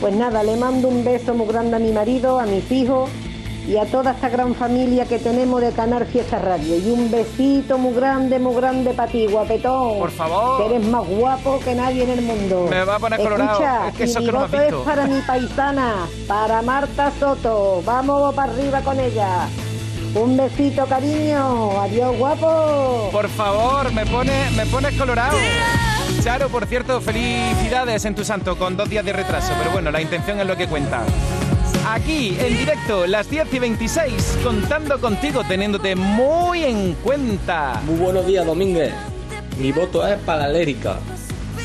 Pues 0.00 0.14
nada, 0.14 0.42
le 0.42 0.56
mando 0.56 0.88
un 0.88 1.04
beso 1.04 1.34
muy 1.34 1.46
grande 1.46 1.76
a 1.76 1.78
mi 1.78 1.92
marido, 1.92 2.38
a 2.38 2.46
mis 2.46 2.70
hijos 2.70 3.10
y 3.66 3.76
a 3.78 3.86
toda 3.86 4.10
esta 4.12 4.28
gran 4.28 4.54
familia 4.54 5.06
que 5.06 5.18
tenemos 5.18 5.60
de 5.60 5.72
Canal 5.72 6.04
Fiesta 6.06 6.38
Radio. 6.38 6.76
Y 6.76 6.90
un 6.90 7.10
besito 7.10 7.78
muy 7.78 7.94
grande, 7.94 8.38
muy 8.38 8.54
grande 8.54 8.90
para 8.92 9.10
ti, 9.10 9.26
guapetón. 9.26 9.98
Por 9.98 10.10
favor. 10.10 10.58
Que 10.68 10.74
eres 10.74 10.86
más 10.88 11.06
guapo 11.06 11.58
que 11.64 11.74
nadie 11.74 12.04
en 12.04 12.10
el 12.10 12.22
mundo. 12.22 12.66
Me 12.68 12.84
va 12.84 12.96
a 12.96 12.98
poner 12.98 13.18
colorado. 13.20 13.52
Escucha, 13.52 13.88
Es 13.88 13.94
que 13.94 14.04
eso 14.04 14.20
mi 14.20 14.26
que 14.26 14.32
no 14.32 14.40
voto 14.40 14.56
es 14.60 14.62
visto. 14.66 14.84
para 14.84 15.06
mi 15.06 15.20
paisana, 15.22 15.94
para 16.28 16.60
Marta 16.62 17.10
Soto. 17.18 17.82
Vamos 17.86 18.34
para 18.34 18.52
arriba 18.52 18.80
con 18.82 19.00
ella. 19.00 19.48
Un 20.14 20.36
besito, 20.36 20.84
cariño. 20.86 21.80
Adiós, 21.80 22.16
guapo. 22.18 23.08
Por 23.10 23.28
favor, 23.30 23.90
me 23.92 24.04
pone, 24.06 24.50
me 24.56 24.66
pones 24.66 24.92
colorado. 24.98 25.36
Charo, 26.22 26.48
por 26.50 26.66
cierto, 26.66 27.00
felicidades 27.00 28.04
en 28.04 28.14
tu 28.14 28.24
santo 28.24 28.56
con 28.56 28.76
dos 28.76 28.88
días 28.90 29.04
de 29.04 29.12
retraso, 29.12 29.52
pero 29.58 29.70
bueno, 29.72 29.90
la 29.90 30.00
intención 30.00 30.38
es 30.38 30.46
lo 30.46 30.56
que 30.56 30.68
cuenta. 30.68 31.02
Aquí, 31.86 32.34
en 32.40 32.56
directo, 32.56 33.06
las 33.06 33.28
10 33.28 33.52
y 33.52 33.58
26, 33.58 34.38
contando 34.42 34.98
contigo, 34.98 35.42
teniéndote 35.46 35.94
muy 35.94 36.64
en 36.64 36.94
cuenta. 36.94 37.82
Muy 37.84 37.96
buenos 37.96 38.26
días, 38.26 38.46
Domínguez. 38.46 38.94
Mi 39.58 39.70
voto 39.70 40.06
es 40.06 40.18
para 40.20 40.46
la 40.46 40.48
Lérica. 40.48 40.98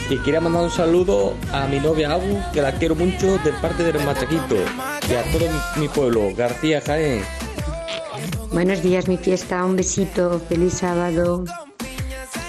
Y 0.10 0.18
quería 0.18 0.42
mandar 0.42 0.64
un 0.64 0.72
saludo 0.72 1.36
a 1.54 1.68
mi 1.68 1.80
novia 1.80 2.12
Agu, 2.12 2.38
que 2.52 2.62
la 2.62 2.74
quiero 2.74 2.96
mucho 2.96 3.38
de 3.38 3.54
parte 3.62 3.84
del 3.84 4.04
Machaquito. 4.04 4.58
Y 5.10 5.14
a 5.14 5.24
todo 5.32 5.48
mi, 5.76 5.82
mi 5.82 5.88
pueblo, 5.88 6.36
García 6.36 6.82
Jaén. 6.82 7.24
Buenos 8.52 8.84
días, 8.84 9.08
mi 9.08 9.16
fiesta. 9.16 9.64
Un 9.64 9.78
besito. 9.78 10.42
Feliz 10.50 10.74
sábado. 10.74 11.46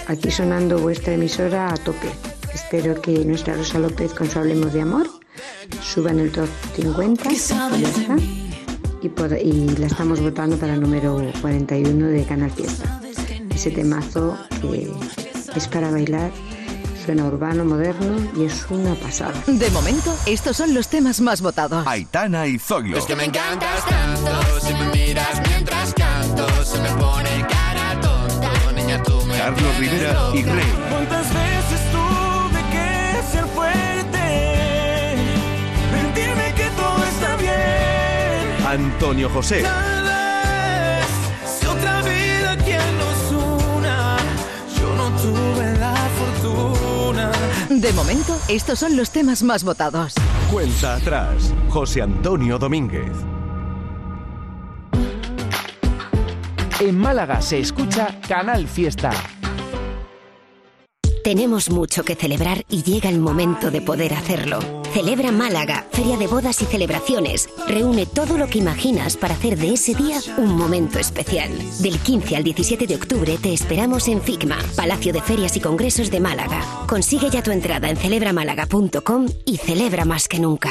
Aquí 0.07 0.29
sonando 0.29 0.77
vuestra 0.79 1.13
emisora 1.13 1.71
a 1.71 1.77
tope. 1.77 2.09
Espero 2.53 3.01
que 3.01 3.23
nuestra 3.23 3.53
Rosa 3.53 3.79
López 3.79 4.13
con 4.13 4.29
su 4.29 4.39
Hablemos 4.39 4.73
de 4.73 4.81
Amor 4.81 5.20
suba 5.93 6.11
en 6.11 6.19
el 6.19 6.31
top 6.31 6.47
50. 6.75 7.23
pues 7.23 7.47
ya 7.49 7.87
está. 7.87 8.15
Y, 9.01 9.09
pod- 9.09 9.39
y 9.43 9.67
la 9.77 9.87
estamos 9.87 10.19
votando 10.19 10.57
para 10.57 10.75
el 10.75 10.81
número 10.81 11.19
41 11.41 12.07
de 12.07 12.23
Canal 12.25 12.51
Fiesta. 12.51 13.01
Ese 13.53 13.71
temazo 13.71 14.37
que 14.61 14.91
es 15.55 15.67
para 15.67 15.89
bailar, 15.91 16.31
suena 17.03 17.25
urbano, 17.25 17.65
moderno 17.65 18.15
y 18.39 18.45
es 18.45 18.65
una 18.69 18.93
pasada. 18.95 19.33
De 19.47 19.69
momento, 19.71 20.15
estos 20.25 20.55
son 20.57 20.73
los 20.73 20.87
temas 20.87 21.19
más 21.19 21.41
votados. 21.41 21.85
Aitana 21.87 22.47
y 22.47 22.57
Zoilo. 22.59 22.97
Es 22.97 23.05
que 23.05 23.15
me 23.15 23.25
encantas 23.25 23.85
tanto, 23.85 24.31
si 24.61 24.73
me 24.73 24.85
miras 24.91 25.41
mientras 25.49 25.93
canto, 25.95 26.47
se 26.63 26.79
me 26.79 26.89
pone 26.91 27.45
cara 27.49 27.99
tonta, 28.01 28.51
niña 28.75 29.01
tú 29.03 29.19
me 29.27 29.37
Carlos 29.37 29.77
Rivera 29.79 30.15
y 30.35 30.43
Rey. 30.43 30.73
¿Cuántas 30.89 31.27
veces 31.33 31.91
tuve 31.91 32.30
la 45.79 45.95
fortuna. 46.17 47.31
De 47.69 47.93
momento, 47.93 48.37
estos 48.47 48.79
son 48.79 48.95
los 48.95 49.11
temas 49.11 49.43
más 49.43 49.63
votados. 49.63 50.13
Cuenta 50.51 50.95
atrás. 50.95 51.53
José 51.69 52.01
Antonio 52.01 52.57
Domínguez. 52.57 53.11
En 56.79 56.97
Málaga 56.97 57.41
se 57.41 57.59
escucha 57.59 58.19
Canal 58.27 58.67
Fiesta. 58.67 59.11
Tenemos 61.23 61.69
mucho 61.69 62.03
que 62.03 62.15
celebrar 62.15 62.65
y 62.69 62.81
llega 62.81 63.09
el 63.09 63.19
momento 63.19 63.69
de 63.69 63.81
poder 63.81 64.15
hacerlo. 64.15 64.80
Celebra 64.91 65.31
Málaga, 65.31 65.87
Feria 65.91 66.17
de 66.17 66.27
Bodas 66.27 66.61
y 66.61 66.65
Celebraciones. 66.65 67.49
Reúne 67.67 68.05
todo 68.05 68.37
lo 68.37 68.47
que 68.47 68.59
imaginas 68.59 69.15
para 69.15 69.35
hacer 69.35 69.57
de 69.57 69.73
ese 69.73 69.95
día 69.95 70.19
un 70.37 70.55
momento 70.55 70.99
especial. 70.99 71.49
Del 71.79 71.97
15 71.97 72.35
al 72.35 72.43
17 72.43 72.87
de 72.87 72.95
octubre 72.95 73.37
te 73.41 73.53
esperamos 73.53 74.07
en 74.07 74.21
FICMA, 74.21 74.57
Palacio 74.75 75.13
de 75.13 75.21
Ferias 75.21 75.55
y 75.55 75.61
Congresos 75.61 76.11
de 76.11 76.19
Málaga. 76.19 76.61
Consigue 76.87 77.29
ya 77.29 77.41
tu 77.41 77.51
entrada 77.51 77.89
en 77.89 77.97
celebramálaga.com 77.97 79.27
y 79.45 79.57
celebra 79.57 80.05
más 80.05 80.27
que 80.27 80.39
nunca. 80.39 80.69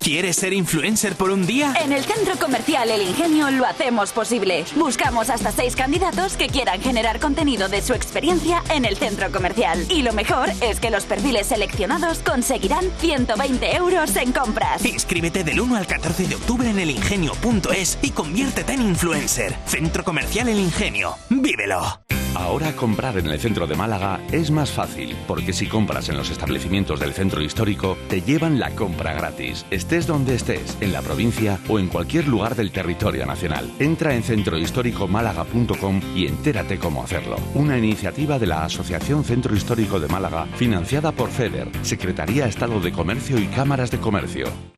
¿Quieres 0.00 0.36
ser 0.36 0.52
influencer 0.52 1.16
por 1.16 1.30
un 1.30 1.44
día? 1.44 1.74
En 1.82 1.92
el 1.92 2.04
Centro 2.04 2.38
Comercial 2.38 2.88
El 2.90 3.02
Ingenio 3.02 3.50
lo 3.50 3.66
hacemos 3.66 4.12
posible. 4.12 4.64
Buscamos 4.76 5.28
hasta 5.28 5.52
seis 5.52 5.74
candidatos 5.76 6.36
que 6.36 6.46
quieran 6.46 6.80
generar 6.80 7.18
contenido 7.18 7.68
de 7.68 7.82
su 7.82 7.92
experiencia 7.94 8.62
en 8.70 8.84
el 8.84 8.96
centro 8.96 9.30
comercial. 9.30 9.84
Y 9.90 10.02
lo 10.02 10.12
mejor 10.12 10.50
es 10.62 10.80
que 10.80 10.90
los 10.90 11.04
perfiles 11.04 11.48
seleccionados 11.48 12.20
conseguirán 12.20 12.84
120 13.00 13.76
euros 13.76 14.16
en 14.16 14.32
compras. 14.32 14.84
Inscríbete 14.84 15.44
del 15.44 15.60
1 15.60 15.76
al 15.76 15.86
14 15.86 16.28
de 16.28 16.36
octubre 16.36 16.70
en 16.70 16.78
elingenio.es 16.78 17.98
y 18.00 18.10
conviértete 18.10 18.74
en 18.74 18.82
influencer. 18.82 19.56
Centro 19.66 20.04
Comercial 20.04 20.48
El 20.48 20.60
Ingenio. 20.60 21.16
¡Vívelo! 21.28 22.00
Ahora 22.34 22.72
comprar 22.72 23.18
en 23.18 23.26
el 23.26 23.40
centro 23.40 23.66
de 23.66 23.74
Málaga 23.74 24.20
es 24.30 24.50
más 24.50 24.70
fácil, 24.70 25.16
porque 25.26 25.52
si 25.52 25.66
compras 25.66 26.08
en 26.08 26.16
los 26.16 26.30
establecimientos 26.30 27.00
del 27.00 27.12
centro 27.12 27.42
histórico, 27.42 27.96
te 28.08 28.22
llevan 28.22 28.58
la 28.58 28.70
compra 28.70 29.12
gratis, 29.12 29.66
estés 29.70 30.06
donde 30.06 30.34
estés, 30.34 30.76
en 30.80 30.92
la 30.92 31.02
provincia 31.02 31.58
o 31.68 31.78
en 31.78 31.88
cualquier 31.88 32.28
lugar 32.28 32.54
del 32.54 32.70
territorio 32.70 33.26
nacional. 33.26 33.70
Entra 33.78 34.14
en 34.14 34.22
centrohistóricomálaga.com 34.22 36.00
y 36.14 36.26
entérate 36.26 36.78
cómo 36.78 37.02
hacerlo. 37.02 37.36
Una 37.54 37.78
iniciativa 37.78 38.38
de 38.38 38.46
la 38.46 38.64
Asociación 38.64 39.24
Centro 39.24 39.54
Histórico 39.54 39.98
de 39.98 40.08
Málaga, 40.08 40.46
financiada 40.56 41.12
por 41.12 41.30
FEDER, 41.30 41.68
Secretaría 41.82 42.46
Estado 42.46 42.80
de 42.80 42.92
Comercio 42.92 43.38
y 43.38 43.46
Cámaras 43.46 43.90
de 43.90 43.98
Comercio. 43.98 44.77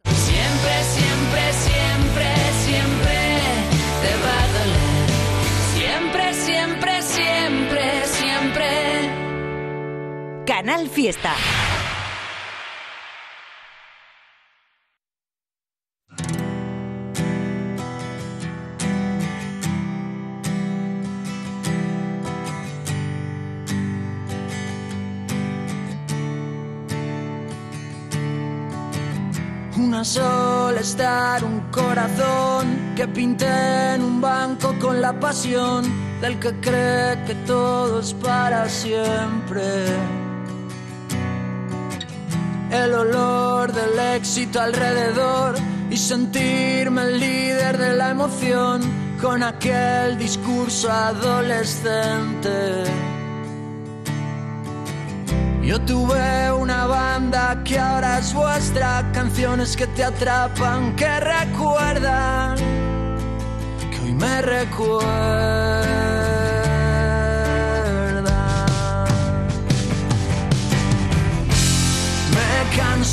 Canal 10.50 10.88
Fiesta. 10.88 11.32
Una 29.76 30.04
sola 30.04 30.80
estar, 30.80 31.44
un 31.44 31.60
corazón 31.70 32.94
que 32.96 33.06
pinté 33.06 33.94
en 33.94 34.02
un 34.02 34.20
banco 34.20 34.74
con 34.80 35.00
la 35.00 35.12
pasión 35.12 35.84
del 36.20 36.40
que 36.40 36.52
cree 36.60 37.24
que 37.24 37.36
todo 37.46 38.00
es 38.00 38.12
para 38.14 38.68
siempre. 38.68 40.19
El 42.70 42.94
olor 42.94 43.72
del 43.72 43.98
éxito 44.16 44.60
alrededor 44.60 45.56
y 45.90 45.96
sentirme 45.96 47.02
el 47.02 47.18
líder 47.18 47.76
de 47.76 47.94
la 47.94 48.10
emoción 48.10 48.80
con 49.20 49.42
aquel 49.42 50.16
discurso 50.16 50.90
adolescente. 50.90 52.84
Yo 55.62 55.80
tuve 55.82 56.52
una 56.52 56.86
banda 56.86 57.62
que 57.64 57.78
ahora 57.78 58.18
es 58.18 58.32
vuestra, 58.32 59.10
canciones 59.12 59.76
que 59.76 59.86
te 59.88 60.04
atrapan, 60.04 60.96
que 60.96 61.20
recuerdan, 61.20 62.56
que 63.90 64.00
hoy 64.04 64.12
me 64.14 64.42
recuerdan. 64.42 65.79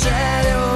Me 0.04 0.67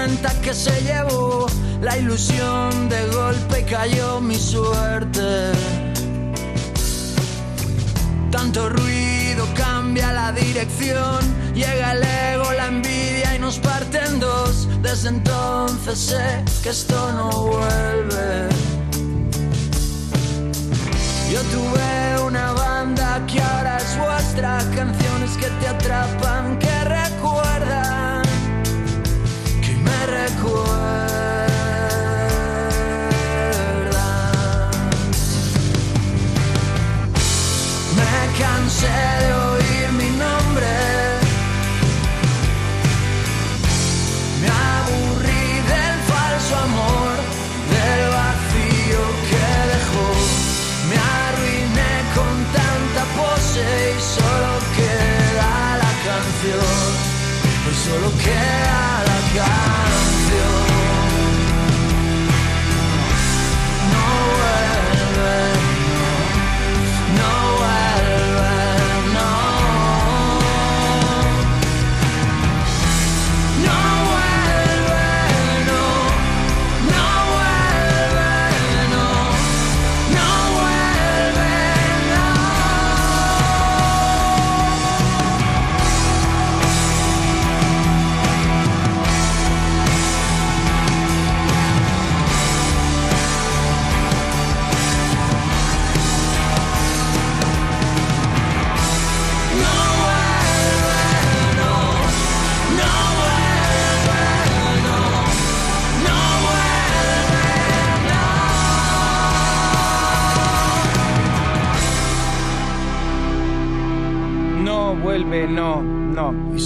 tormenta 0.00 0.32
que 0.40 0.54
se 0.54 0.80
llevó 0.82 1.46
la 1.80 1.96
ilusión. 1.98 2.88
De 2.88 3.06
golpe 3.08 3.64
cayó 3.64 4.20
mi 4.20 4.36
suerte. 4.36 5.52
Tanto 8.30 8.68
ruido 8.70 9.46
cambia 9.54 10.12
la 10.12 10.32
dirección. 10.32 11.18
Llega 11.54 11.92
el 11.92 12.02
ego, 12.02 12.52
la 12.52 12.66
envidia 12.68 13.34
y 13.36 13.38
nos 13.38 13.58
parte 13.58 13.98
en 14.06 14.20
dos. 14.20 14.68
Desde 14.82 15.08
entonces 15.08 15.98
sé 15.98 16.44
que 16.62 16.70
esto 16.70 17.12
no 17.12 17.30
vuelve. 17.30 18.48
Yo 21.32 21.40
tuve 21.42 22.24
una 22.26 22.52
banda 22.52 23.24
que 23.26 23.40
ahora 23.40 23.76
es 23.76 23.98
vuestra. 23.98 24.58
Canciones 24.74 25.36
que 25.36 25.46
te 25.60 25.68
atrapan, 25.68 26.58
que 26.58 26.70
de 38.82 39.32
oír 39.34 39.92
mi 39.92 40.10
nombre. 40.16 40.72
Me 44.40 44.48
aburrí 44.48 45.46
del 45.72 45.96
falso 46.10 46.56
amor, 46.56 47.14
del 47.74 48.02
vacío 48.18 49.02
que 49.28 49.46
dejó. 49.74 50.06
Me 50.88 50.96
arruiné 51.26 51.92
con 52.16 52.34
tanta 52.56 53.02
pose 53.18 53.66
y 53.96 54.00
solo 54.00 54.50
queda 54.76 55.76
la 55.82 55.92
canción. 56.08 57.10
Solo 57.84 58.10
queda 58.24 59.04
la 59.08 59.18
canción. 59.36 59.89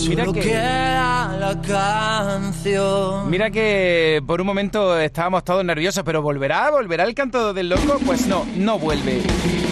Mira 0.09 0.25
que, 0.27 0.41
queda 0.41 1.37
la 1.39 1.61
canción. 1.63 3.31
mira 3.31 3.51
que 3.51 4.23
por 4.27 4.41
un 4.41 4.47
momento 4.47 4.99
estábamos 4.99 5.45
todos 5.45 5.65
nerviosos, 5.65 6.03
pero 6.05 6.23
¿volverá? 6.23 6.71
¿Volverá 6.71 7.05
el 7.05 7.15
canto 7.15 7.53
del 7.53 7.69
loco? 7.69 7.99
Pues 8.05 8.27
no, 8.27 8.47
no 8.57 8.79
vuelve. 8.79 9.23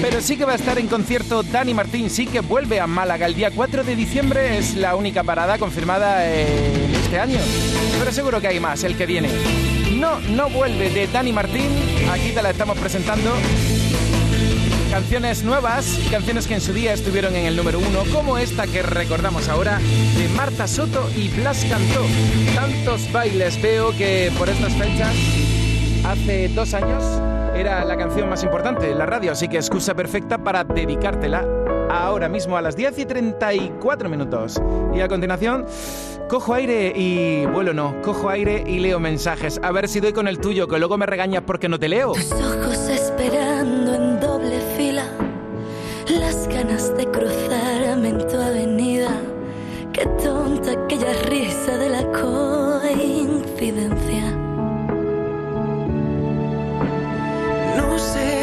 Pero 0.01 0.21
sí 0.21 0.37
que 0.37 0.45
va 0.45 0.53
a 0.53 0.57
estar 0.57 0.79
en 0.79 0.89
concierto 0.89 1.43
Dani 1.43 1.75
Martín, 1.75 2.11
sí 2.11 2.27
que 2.27 2.41
vuelve 2.41 2.81
a 2.81 2.87
Málaga 2.87 3.27
el 3.27 3.35
día 3.35 3.51
4 3.55 3.85
de 3.85 3.95
diciembre, 3.95 4.59
es 4.59 4.77
la 4.77 4.97
única 4.97 5.23
parada 5.23 5.59
confirmada 5.59 6.27
en 6.29 6.95
este 6.95 7.19
año. 7.21 7.39
Pero 7.99 8.13
seguro 8.13 8.41
que 8.41 8.49
hay 8.49 8.61
más, 8.61 8.85
el 8.85 8.97
que 8.97 9.07
viene. 9.07 9.29
No, 9.99 10.19
no 10.21 10.49
vuelve 10.51 10.91
de 10.91 11.07
Dani 11.07 11.33
Martín, 11.33 11.69
aquí 12.11 12.31
te 12.33 12.43
la 12.43 12.51
estamos 12.51 12.79
presentando. 12.79 13.33
Canciones 14.93 15.43
nuevas, 15.43 15.99
canciones 16.11 16.47
que 16.47 16.53
en 16.53 16.61
su 16.61 16.75
día 16.75 16.93
estuvieron 16.93 17.35
en 17.35 17.47
el 17.47 17.57
número 17.57 17.79
uno, 17.79 18.03
como 18.13 18.37
esta 18.37 18.67
que 18.67 18.83
recordamos 18.83 19.49
ahora 19.49 19.79
de 19.79 20.29
Marta 20.37 20.69
Soto 20.69 21.09
y 21.17 21.29
Blas 21.31 21.65
Cantó. 21.65 22.05
Tantos 22.55 23.11
bailes 23.11 23.61
veo 23.63 23.97
que 23.97 24.31
por 24.37 24.51
estas 24.51 24.75
fechas, 24.75 25.15
hace 26.05 26.49
dos 26.49 26.75
años, 26.75 27.03
era 27.57 27.83
la 27.87 27.97
canción 27.97 28.29
más 28.29 28.45
importante 28.45 28.91
en 28.91 28.99
la 28.99 29.07
radio, 29.07 29.33
así 29.33 29.49
que 29.49 29.57
excusa 29.57 29.95
perfecta 29.95 30.37
para 30.37 30.63
dedicártela 30.63 31.43
ahora 31.93 32.29
mismo 32.29 32.57
a 32.57 32.63
las 32.63 32.75
10 32.77 32.99
y 32.99 33.05
34 33.07 34.09
minutos. 34.09 34.61
Y 34.95 35.01
a 35.01 35.09
continuación, 35.09 35.67
cojo 36.29 36.55
aire 36.55 36.93
y... 36.97 37.45
Vuelo 37.47 37.75
no, 37.75 38.01
cojo 38.03 38.31
aire 38.31 38.65
y 38.67 38.79
leo 38.79 38.99
mensajes. 38.99 39.61
A 39.63 39.71
ver 39.73 39.89
si 39.89 40.01
doy 40.01 40.13
con 40.13 40.27
el 40.29 40.39
tuyo, 40.39 40.67
que 40.67 40.79
luego 40.79 40.97
me 40.97 41.07
regañas 41.07 41.43
porque 41.47 41.69
no 41.69 41.79
te 41.79 41.89
leo. 41.89 42.11
ojos 42.11 42.89
esperando 42.89 43.95
en 43.95 44.21
doble 44.21 44.59
fila, 44.77 45.05
las 46.09 46.49
ganas 46.49 46.97
de 46.97 47.07
cruzarme 47.07 48.09
en 48.09 48.19
tu 48.27 48.37
avenida. 48.37 49.11
Qué 49.93 50.07
tonta 50.23 50.73
aquella 50.73 51.13
risa 51.29 51.77
de 51.77 51.91
la 51.91 52.03
coincidencia. 52.13 53.43
No 57.77 57.99
sé 57.99 58.42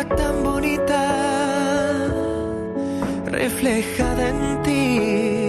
tan 0.00 0.42
bonita 0.42 1.04
reflejada 3.26 4.28
en 4.30 4.62
ti, 4.62 5.41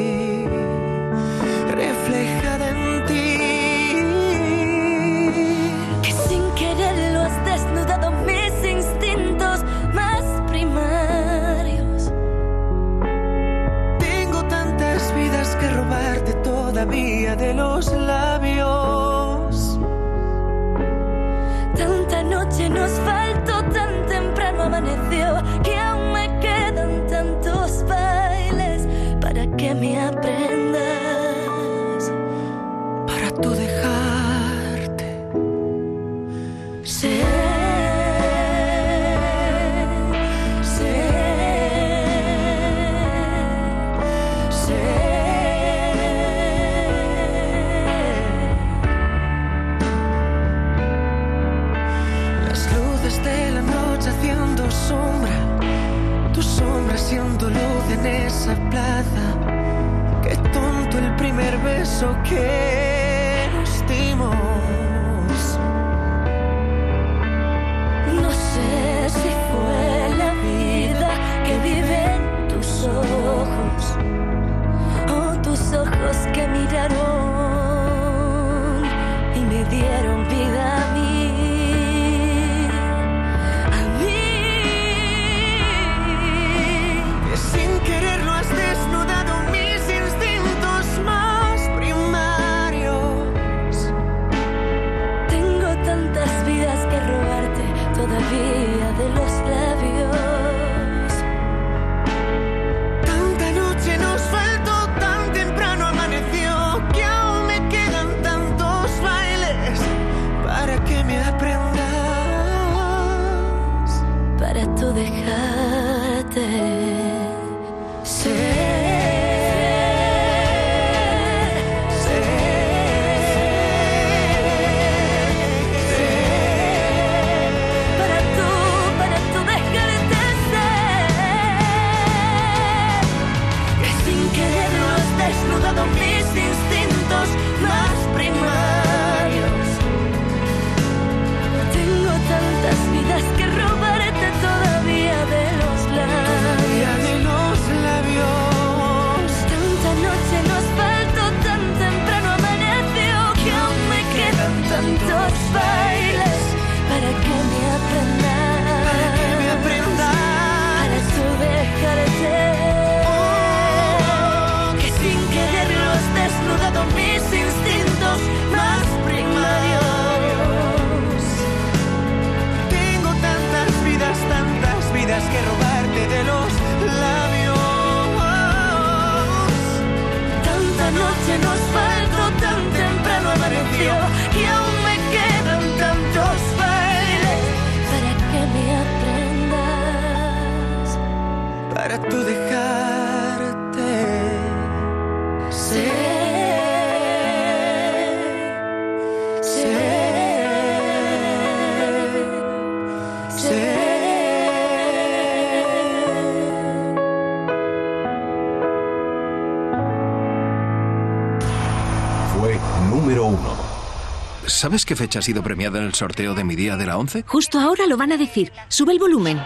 ¿Sabes 214.73 214.87
qué 214.87 214.95
fecha 214.95 215.19
ha 215.19 215.21
sido 215.21 215.43
premiada 215.43 215.77
en 215.77 215.85
el 215.85 215.93
sorteo 215.93 216.33
de 216.33 216.43
mi 216.43 216.55
día 216.55 216.75
de 216.77 216.87
la 216.87 216.97
11? 216.97 217.25
Justo 217.27 217.59
ahora 217.59 217.85
lo 217.85 217.95
van 217.95 218.11
a 218.11 218.17
decir. 218.17 218.51
Sube 218.69 218.91
el 218.91 218.97
volumen. 218.97 219.39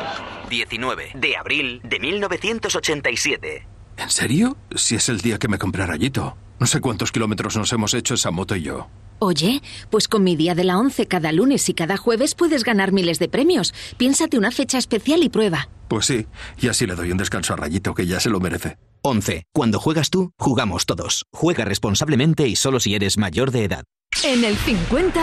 19 0.49 1.11
de 1.15 1.35
abril 1.35 1.81
de 1.83 1.99
1987. 1.99 3.67
¿En 3.97 4.09
serio? 4.09 4.55
Si 4.73 4.95
es 4.95 5.09
el 5.09 5.19
día 5.19 5.37
que 5.37 5.49
me 5.49 5.57
compré 5.57 5.85
rayito. 5.85 6.37
No 6.61 6.65
sé 6.65 6.79
cuántos 6.79 7.11
kilómetros 7.11 7.57
nos 7.57 7.73
hemos 7.73 7.93
hecho 7.93 8.13
esa 8.13 8.31
moto 8.31 8.55
y 8.55 8.61
yo. 8.61 8.87
Oye, 9.19 9.61
pues 9.89 10.07
con 10.07 10.23
mi 10.23 10.37
día 10.37 10.55
de 10.55 10.63
la 10.63 10.77
11 10.77 11.07
cada 11.07 11.33
lunes 11.33 11.67
y 11.67 11.73
cada 11.73 11.97
jueves 11.97 12.33
puedes 12.33 12.63
ganar 12.63 12.93
miles 12.93 13.19
de 13.19 13.27
premios. 13.27 13.73
Piénsate 13.97 14.37
una 14.37 14.51
fecha 14.51 14.77
especial 14.77 15.23
y 15.23 15.27
prueba. 15.27 15.67
Pues 15.89 16.05
sí, 16.05 16.25
y 16.57 16.69
así 16.69 16.87
le 16.87 16.95
doy 16.95 17.11
un 17.11 17.17
descanso 17.17 17.51
a 17.51 17.57
Rayito, 17.57 17.93
que 17.93 18.07
ya 18.07 18.21
se 18.21 18.29
lo 18.29 18.39
merece. 18.39 18.77
11. 19.01 19.43
Cuando 19.53 19.81
juegas 19.81 20.09
tú, 20.09 20.31
jugamos 20.37 20.85
todos. 20.85 21.25
Juega 21.33 21.65
responsablemente 21.65 22.47
y 22.47 22.55
solo 22.55 22.79
si 22.79 22.95
eres 22.95 23.17
mayor 23.17 23.51
de 23.51 23.65
edad. 23.65 23.83
En 24.23 24.43
el 24.43 24.57
50. 24.57 25.21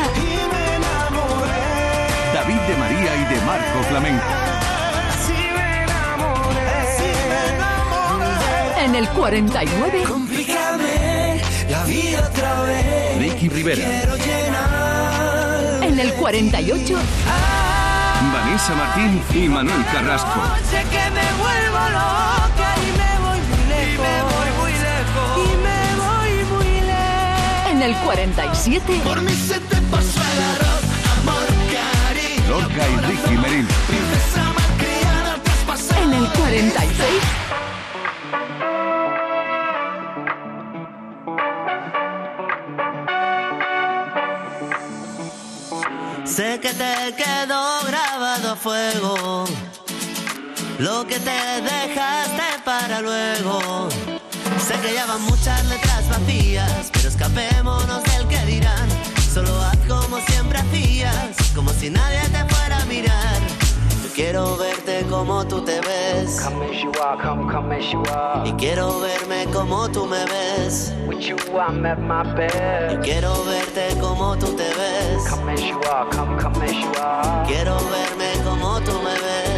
David 2.33 2.55
de 2.55 2.77
María 2.77 3.17
y 3.17 3.35
de 3.35 3.41
Marco 3.45 3.83
Flamenco. 3.89 4.25
En 8.79 8.95
el 8.95 9.09
49. 9.09 10.03
Complícame 10.05 11.41
la 11.69 11.85
vida 11.85 12.29
otra 12.31 12.63
vez. 12.63 13.17
Nicky 13.19 13.49
Rivera. 13.49 13.85
Quiero 13.85 14.17
llenar 14.17 15.83
En 15.83 15.99
el 15.99 16.13
48. 16.15 16.99
Vanessa 18.33 18.75
Martín 18.75 19.23
y 19.35 19.49
Manuel 19.49 19.85
Carrasco. 19.93 20.41
Sé 20.71 20.83
que 20.91 21.11
me 21.11 21.33
vuelvo 21.43 21.91
loca 21.91 22.44
el 27.85 27.95
47. 27.97 29.01
Por 29.05 29.21
mí 29.21 29.33
se 29.33 29.61
te 29.61 29.77
pasó 29.93 30.21
el 30.21 30.43
arroz, 30.53 30.85
amor, 31.21 31.47
cariño. 31.75 32.49
Lorca 32.49 32.89
y 32.89 32.97
Ricky 33.07 33.37
Meril. 33.37 33.67
Princesa 33.87 34.43
malcriada, 34.59 35.37
te 35.43 35.51
has 35.51 35.59
pasado. 35.67 36.03
En 36.03 36.13
el 36.15 36.27
46. 36.31 37.45
Sé 46.25 46.59
que 46.61 46.73
te 46.73 47.15
quedó 47.23 47.83
grabado 47.87 48.53
a 48.53 48.57
fuego 48.57 49.45
lo 50.79 51.07
que 51.07 51.21
te 51.21 51.61
dejaste 51.61 52.63
para 52.65 53.01
luego. 53.03 53.89
Sé 54.67 54.75
que 54.81 54.95
ya 54.95 55.05
van 55.05 55.21
muchas 55.23 55.65
letras 55.67 55.94
vacías, 56.19 56.91
pero 56.93 57.09
escapémonos 57.09 58.03
del 58.05 58.27
que 58.29 58.39
dirán. 58.47 58.89
Solo 59.33 59.51
haz 59.63 59.79
como 59.89 60.19
siempre 60.29 60.59
hacías, 60.59 61.53
como 61.55 61.71
si 61.71 61.91
nadie 61.91 62.21
te 62.31 62.45
fuera 62.55 62.81
a 62.81 62.85
mirar. 62.87 63.41
Yo 64.03 64.11
quiero 64.15 64.57
verte 64.57 65.05
como 65.11 65.47
tú 65.47 65.65
te 65.65 65.81
ves. 65.81 66.41
Y 68.45 68.53
quiero 68.53 69.01
verme 69.01 69.47
como 69.53 69.89
tú 69.91 70.07
me 70.07 70.25
ves. 70.27 70.93
Yo 72.93 73.01
quiero 73.01 73.45
verte 73.45 73.97
como 74.01 74.37
tú 74.37 74.47
te 74.55 74.69
ves. 74.81 75.25
Quiero 77.47 77.77
verme 77.77 78.31
como 78.45 78.81
tú 78.81 78.93
me 79.03 79.13
ves. 79.13 79.55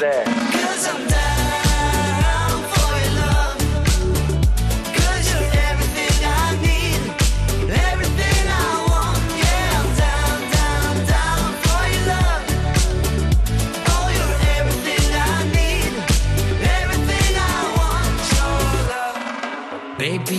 Cause 0.00 0.37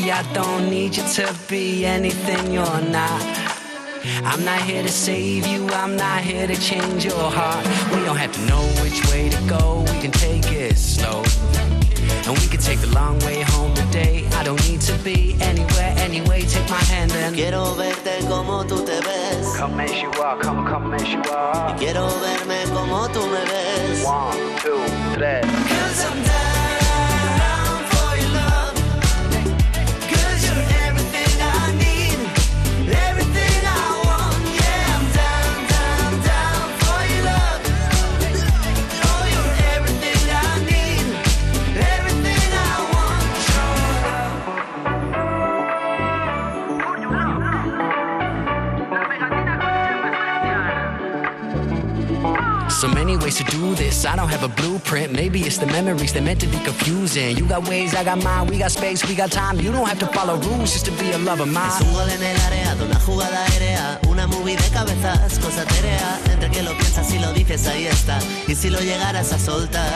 Baby, 0.10 0.28
I 0.28 0.34
don't 0.34 0.70
need 0.72 0.97
you 0.97 1.03
to 1.03 1.36
be 1.47 1.86
anything 1.86 2.51
you're 2.51 2.82
not. 2.89 3.22
I'm 4.24 4.43
not 4.43 4.60
here 4.62 4.82
to 4.82 4.89
save 4.89 5.45
you, 5.45 5.70
I'm 5.70 5.95
not 5.95 6.22
here 6.22 6.47
to 6.47 6.55
change 6.55 7.05
your 7.05 7.30
heart. 7.30 7.64
We 7.91 8.03
don't 8.05 8.18
have 8.18 8.32
to 8.32 8.41
know 8.47 8.64
which 8.82 9.05
way 9.12 9.30
to 9.30 9.38
go, 9.47 9.82
we 9.82 9.99
can 10.01 10.12
take 10.12 10.51
it 10.51 10.80
slow. 10.80 11.24
And 12.26 12.36
we 12.39 12.47
can 12.47 12.60
take 12.60 12.80
the 12.80 12.91
long 12.95 13.20
way 13.20 13.41
home 13.41 13.76
today. 13.76 14.26
I 14.34 14.43
don't 14.43 14.60
need 14.68 14.82
to 14.82 14.97
be 15.03 15.36
anywhere, 15.41 15.93
anyway. 15.97 16.41
Take 16.41 16.68
my 16.72 16.84
hand 16.89 17.12
and 17.12 17.36
quiero 17.36 17.76
verte 17.76 18.26
como 18.28 18.64
tú 18.64 18.84
te 18.84 18.99
ves. 19.01 19.57
Come 19.57 19.80
as 19.82 20.01
you 20.01 20.10
are, 20.24 20.39
come, 20.41 20.66
come 20.66 20.95
as 20.95 21.07
you 21.07 21.22
are. 21.32 21.70
Y 21.70 21.78
quiero 21.78 22.07
verme 22.26 22.64
como 22.74 23.07
tú 23.10 23.22
me 23.30 23.45
ves. 23.45 24.03
One, 24.03 24.57
two, 24.57 24.82
three. 25.14 25.41
Cause 25.70 26.05
I'm 26.05 26.24
down 26.24 26.49
So 52.80 52.88
many 52.88 53.17
ways 53.17 53.36
to 53.36 53.43
do 53.43 53.75
this. 53.75 54.05
I 54.05 54.15
don't 54.15 54.30
have 54.30 54.45
a 54.45 54.47
blueprint. 54.47 55.11
Maybe 55.11 55.41
it's 55.41 55.57
the 55.57 55.65
memories 55.65 56.13
that 56.13 56.23
meant 56.23 56.39
to 56.39 56.47
be 56.47 56.59
confusing. 56.59 57.36
You 57.36 57.45
got 57.45 57.67
ways, 57.67 57.93
I 57.93 58.05
got 58.05 58.23
mine. 58.23 58.47
We 58.47 58.57
got 58.57 58.71
space, 58.71 59.05
we 59.05 59.15
got 59.15 59.34
time. 59.34 59.59
You 59.59 59.73
don't 59.73 59.86
have 59.86 59.99
to 59.99 60.07
follow 60.07 60.38
rules 60.38 60.71
just 60.71 60.86
to 60.86 60.91
be 60.93 61.11
a 61.11 61.17
lover 61.17 61.43
of 61.43 61.49
mine. 61.49 61.67
Es 61.67 61.82
un 61.82 61.91
gol 61.91 62.09
en 62.09 62.23
el 62.23 62.39
área, 62.39 62.75
de 62.75 62.86
una 62.86 62.97
jugada 63.01 63.43
aérea, 63.47 63.99
una 64.07 64.27
movie 64.27 64.55
de 64.55 64.69
cabezas, 64.69 65.39
cosa 65.39 65.65
terea. 65.65 66.21
Entre 66.32 66.49
que 66.51 66.63
lo 66.63 66.71
piensas 66.77 67.13
y 67.13 67.19
lo 67.19 67.34
dices, 67.34 67.67
ahí 67.67 67.86
está. 67.86 68.17
Y 68.47 68.55
si 68.55 68.69
lo 68.69 68.80
llegaras 68.80 69.34
a 69.34 69.39
soltar. 69.39 69.91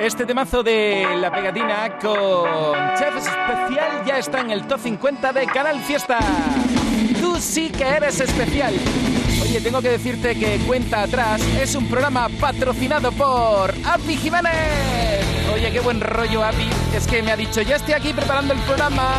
Este 0.00 0.24
temazo 0.24 0.62
de 0.62 1.06
la 1.20 1.30
pegatina 1.30 1.98
con 2.00 2.48
Chef 2.98 3.16
Especial 3.18 4.02
ya 4.06 4.18
está 4.18 4.40
en 4.40 4.50
el 4.50 4.66
top 4.66 4.80
50 4.80 5.30
de 5.34 5.44
Canal 5.44 5.78
Fiesta. 5.80 6.18
Tú 7.20 7.36
sí 7.38 7.68
que 7.68 7.84
eres 7.84 8.18
especial. 8.18 8.74
Oye, 9.42 9.60
tengo 9.60 9.82
que 9.82 9.90
decirte 9.90 10.34
que 10.38 10.58
Cuenta 10.66 11.02
Atrás 11.02 11.42
es 11.60 11.74
un 11.74 11.86
programa 11.86 12.30
patrocinado 12.40 13.12
por 13.12 13.74
Api 13.84 14.16
Jiménez. 14.16 15.22
Oye, 15.52 15.70
qué 15.70 15.80
buen 15.80 16.00
rollo, 16.00 16.44
Api. 16.46 16.70
Es 16.96 17.06
que 17.06 17.22
me 17.22 17.32
ha 17.32 17.36
dicho, 17.36 17.60
ya 17.60 17.76
estoy 17.76 17.92
aquí 17.92 18.14
preparando 18.14 18.54
el 18.54 18.60
programa. 18.60 19.12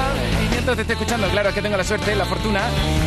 Y 0.61 0.63
mientras 0.63 0.75
te 0.75 0.81
estoy 0.83 0.93
escuchando, 0.93 1.27
claro, 1.29 1.49
es 1.49 1.55
que 1.55 1.61
tengo 1.63 1.75
la 1.75 1.83
suerte, 1.83 2.15
la 2.15 2.25
fortuna, 2.25 2.61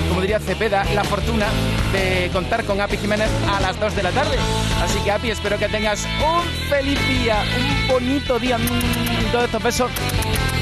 como 0.09 0.21
diría 0.21 0.41
Cepeda, 0.41 0.85
la 0.93 1.05
fortuna 1.05 1.47
de 1.93 2.29
contar 2.33 2.65
con 2.65 2.81
Api 2.81 2.97
Jiménez 2.97 3.31
a 3.49 3.61
las 3.61 3.79
2 3.79 3.95
de 3.95 4.03
la 4.03 4.11
tarde. 4.11 4.37
Así 4.83 4.99
que, 5.05 5.13
Api, 5.13 5.31
espero 5.31 5.57
que 5.57 5.69
tengas 5.69 6.05
un 6.05 6.43
feliz 6.69 6.99
día, 7.07 7.45
un 7.57 7.87
bonito 7.87 8.41
día. 8.41 8.59
Mm, 8.59 9.31
todos 9.31 9.45
estos 9.45 9.63
besos 9.63 9.91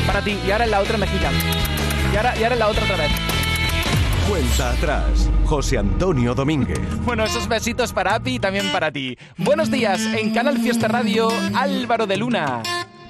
para 0.07 0.21
ti. 0.21 0.39
Y 0.47 0.51
ahora 0.51 0.67
en 0.67 0.71
la 0.71 0.81
otra 0.81 0.99
mejilla. 0.99 1.31
Y 2.13 2.17
ahora, 2.19 2.37
y 2.37 2.43
ahora 2.43 2.55
en 2.57 2.59
la 2.59 2.69
otra 2.69 2.85
otra 2.85 2.97
vez. 2.99 3.13
Cuenta 4.29 4.71
atrás, 4.73 5.31
José 5.47 5.79
Antonio 5.79 6.35
Domínguez. 6.35 6.79
Bueno, 7.07 7.25
esos 7.25 7.49
besitos 7.49 7.95
para 7.95 8.17
Api 8.17 8.35
y 8.35 8.39
también 8.39 8.71
para 8.71 8.93
ti. 8.93 9.17
Buenos 9.39 9.71
días, 9.71 9.99
en 10.03 10.35
Canal 10.35 10.59
Fiesta 10.59 10.89
Radio, 10.89 11.31
Álvaro 11.55 12.07
de 12.07 12.19
Luna. 12.19 12.63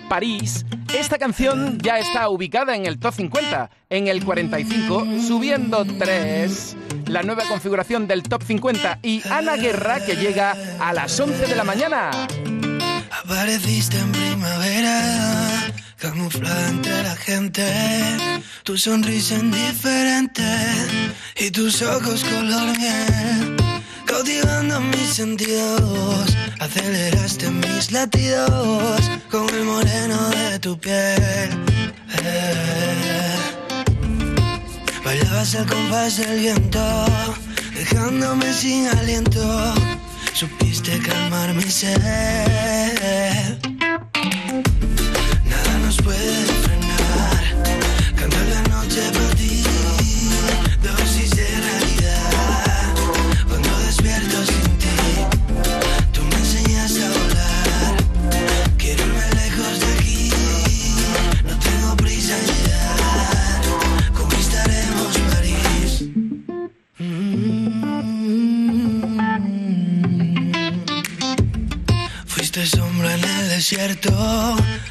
París, 0.08 0.66
esta 0.94 1.18
canción 1.18 1.78
ya 1.78 1.98
está 1.98 2.28
ubicada 2.28 2.76
en 2.76 2.86
el 2.86 2.98
top 2.98 3.14
50, 3.14 3.70
en 3.90 4.08
el 4.08 4.24
45, 4.24 5.06
subiendo 5.26 5.84
3. 5.84 6.76
La 7.06 7.22
nueva 7.22 7.44
configuración 7.48 8.06
del 8.06 8.22
top 8.22 8.42
50 8.42 8.98
y 9.02 9.22
Ana 9.30 9.56
Guerra 9.56 10.04
que 10.04 10.16
llega 10.16 10.56
a 10.80 10.92
las 10.92 11.18
11 11.18 11.46
de 11.46 11.56
la 11.56 11.64
mañana. 11.64 12.10
Apareciste 13.24 13.98
en 13.98 14.12
primavera, 14.12 15.72
camuflada 15.96 16.68
entre 16.68 17.02
la 17.02 17.16
gente, 17.16 17.64
tu 18.62 18.76
sonrisa 18.76 19.34
indiferente 19.36 20.42
y 21.36 21.50
tus 21.50 21.82
ojos 21.82 22.24
color 22.24 22.76
miel, 22.78 23.56
cautivando 24.06 24.80
mis 24.80 25.14
sentidos, 25.14 26.36
aceleraste 26.60 27.50
mis 27.50 27.90
latidos 27.90 29.00
con 29.30 29.48
el 29.50 29.64
moreno 29.64 30.28
de 30.30 30.58
tu 30.58 30.78
piel. 30.78 31.50
Eh. 32.24 33.36
Bailabas 35.04 35.54
al 35.54 35.66
compás 35.66 36.16
del 36.18 36.38
viento, 36.38 37.04
dejándome 37.74 38.52
sin 38.52 38.86
aliento 38.88 39.74
supiste 40.34 40.98
calmar 40.98 41.54
mi 41.54 41.62
sed. 41.62 43.31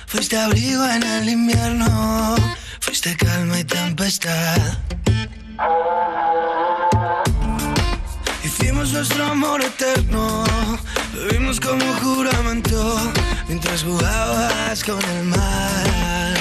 Fuiste 0.07 0.37
abrigo 0.37 0.83
en 0.85 1.03
el 1.03 1.29
invierno, 1.29 2.35
fuiste 2.79 3.15
calma 3.15 3.59
y 3.59 3.63
tempestad. 3.63 4.57
Hicimos 8.43 8.91
nuestro 8.91 9.25
amor 9.25 9.61
eterno, 9.63 10.43
bebimos 11.13 11.59
como 11.59 11.85
juramento, 12.01 13.11
mientras 13.47 13.83
jugabas 13.83 14.83
con 14.83 15.01
el 15.03 15.25
mar. 15.25 16.40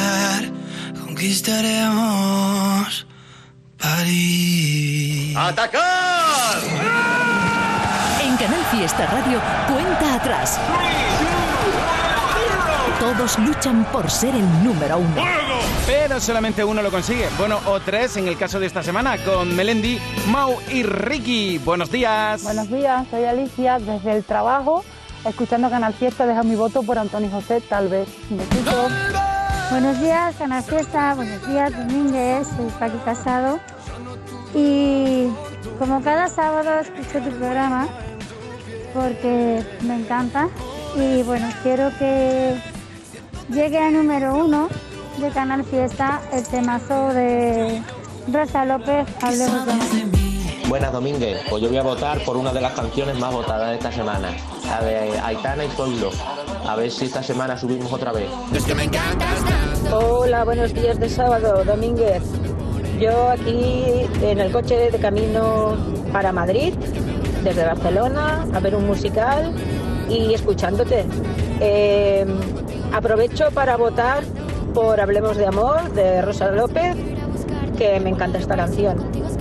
Llegar. 0.00 0.44
Conquistaremos 1.04 3.06
París. 3.78 5.36
¡Atacar! 5.36 6.58
En 8.22 8.36
Canal 8.36 8.64
Fiesta 8.70 9.06
Radio, 9.06 9.40
cuenta 9.68 10.14
atrás. 10.14 10.60
Todos 12.98 13.38
luchan 13.38 13.84
por 13.90 14.10
ser 14.10 14.34
el 14.34 14.44
número 14.62 14.98
uno. 14.98 15.22
Pero 15.86 16.20
solamente 16.20 16.62
uno 16.62 16.82
lo 16.82 16.90
consigue. 16.90 17.26
Bueno, 17.38 17.58
o 17.66 17.80
tres 17.80 18.18
en 18.18 18.28
el 18.28 18.36
caso 18.36 18.60
de 18.60 18.66
esta 18.66 18.82
semana, 18.82 19.16
con 19.24 19.56
Melendi, 19.56 19.98
Mau 20.26 20.58
y 20.70 20.82
Ricky. 20.82 21.56
Buenos 21.58 21.90
días. 21.90 22.42
Buenos 22.42 22.68
días, 22.68 23.06
soy 23.10 23.24
Alicia 23.24 23.78
desde 23.78 24.18
el 24.18 24.24
trabajo, 24.24 24.84
escuchando 25.24 25.70
Canal 25.70 25.94
Fiesta, 25.94 26.26
dejo 26.26 26.44
mi 26.44 26.56
voto 26.56 26.82
por 26.82 26.98
Antonio 26.98 27.30
José, 27.30 27.62
tal 27.62 27.88
vez. 27.88 28.06
Un 28.30 28.36
besito. 28.36 28.88
Buenos 29.70 30.00
días, 30.00 30.34
Canal 30.34 30.64
Fiesta. 30.64 31.14
Buenos 31.14 31.46
días, 31.46 31.72
Domínguez. 31.72 32.48
Soy 32.48 32.66
Paqui 32.80 32.98
Casado. 33.04 33.60
Y 34.52 35.28
como 35.78 36.02
cada 36.02 36.28
sábado 36.28 36.80
escucho 36.80 37.20
tu 37.20 37.30
programa 37.38 37.86
porque 38.92 39.64
me 39.82 39.94
encanta. 40.00 40.48
Y 40.96 41.22
bueno, 41.22 41.48
quiero 41.62 41.90
que 41.98 42.60
llegue 43.48 43.78
a 43.78 43.92
número 43.92 44.36
uno 44.36 44.68
de 45.18 45.30
Canal 45.30 45.62
Fiesta 45.64 46.20
el 46.32 46.44
temazo 46.44 47.14
de 47.14 47.80
Rosa 48.32 48.64
López, 48.64 49.06
Hablemos 49.22 49.66
de. 49.66 50.29
Buenas 50.70 50.92
Domínguez, 50.92 51.40
pues 51.50 51.60
yo 51.60 51.68
voy 51.68 51.78
a 51.78 51.82
votar 51.82 52.20
por 52.20 52.36
una 52.36 52.52
de 52.52 52.60
las 52.60 52.74
canciones 52.74 53.18
más 53.18 53.34
votadas 53.34 53.70
de 53.70 53.74
esta 53.74 53.90
semana, 53.90 54.30
la 54.64 54.80
de 54.80 55.18
Aitana 55.18 55.64
y 55.64 55.68
Pueblo. 55.70 56.12
A 56.64 56.76
ver 56.76 56.92
si 56.92 57.06
esta 57.06 57.24
semana 57.24 57.58
subimos 57.58 57.92
otra 57.92 58.12
vez. 58.12 58.30
Hola, 59.92 60.44
buenos 60.44 60.72
días 60.72 61.00
de 61.00 61.08
sábado, 61.08 61.64
Domínguez. 61.64 62.22
Yo 63.00 63.30
aquí 63.30 64.06
en 64.22 64.38
el 64.38 64.52
coche 64.52 64.92
de 64.92 64.98
camino 65.00 65.76
para 66.12 66.30
Madrid, 66.30 66.72
desde 67.42 67.64
Barcelona, 67.64 68.46
a 68.54 68.60
ver 68.60 68.76
un 68.76 68.86
musical 68.86 69.52
y 70.08 70.32
escuchándote. 70.34 71.04
Eh, 71.58 72.24
aprovecho 72.92 73.50
para 73.50 73.76
votar 73.76 74.22
por 74.72 75.00
Hablemos 75.00 75.36
de 75.36 75.46
Amor 75.46 75.90
de 75.94 76.22
Rosa 76.22 76.52
López, 76.52 76.94
que 77.80 77.98
me 77.98 78.10
encanta 78.10 78.38
esta 78.38 78.56
canción. 78.56 78.98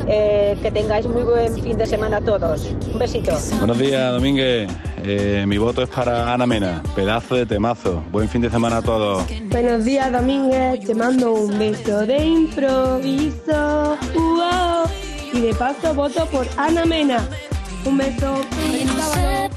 Eh, 0.07 0.57
que 0.61 0.71
tengáis 0.71 1.05
muy 1.05 1.23
buen 1.23 1.53
fin 1.61 1.77
de 1.77 1.85
semana 1.85 2.21
todos. 2.21 2.73
Un 2.93 2.97
besito. 2.97 3.37
Buenos 3.57 3.77
días, 3.77 4.13
Domínguez. 4.13 4.71
Eh, 5.03 5.43
mi 5.45 5.57
voto 5.57 5.81
es 5.83 5.89
para 5.89 6.33
Ana 6.33 6.47
Mena. 6.47 6.81
Pedazo 6.95 7.35
de 7.35 7.45
temazo. 7.45 8.01
Buen 8.13 8.29
fin 8.29 8.41
de 8.41 8.49
semana 8.49 8.77
a 8.77 8.81
todos. 8.81 9.25
Buenos 9.49 9.83
días, 9.83 10.09
Domínguez. 10.09 10.79
Te 10.85 10.95
mando 10.95 11.33
un 11.33 11.59
beso 11.59 12.05
de 12.05 12.23
improviso. 12.23 13.97
Uau. 14.15 14.87
Y 15.33 15.41
de 15.41 15.53
paso 15.55 15.93
voto 15.93 16.25
por 16.27 16.47
Ana 16.55 16.85
Mena. 16.85 17.19
Un 17.85 17.97
beso. 17.97 18.35
Y 18.73 18.85
no 18.85 19.49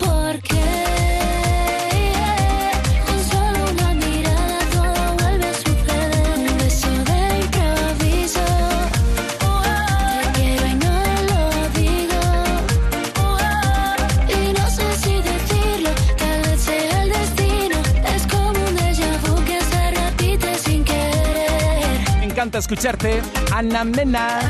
encanta 22.52 22.58
escucharte. 22.58 23.22
Ana 23.52 23.84
Mena. 23.84 24.40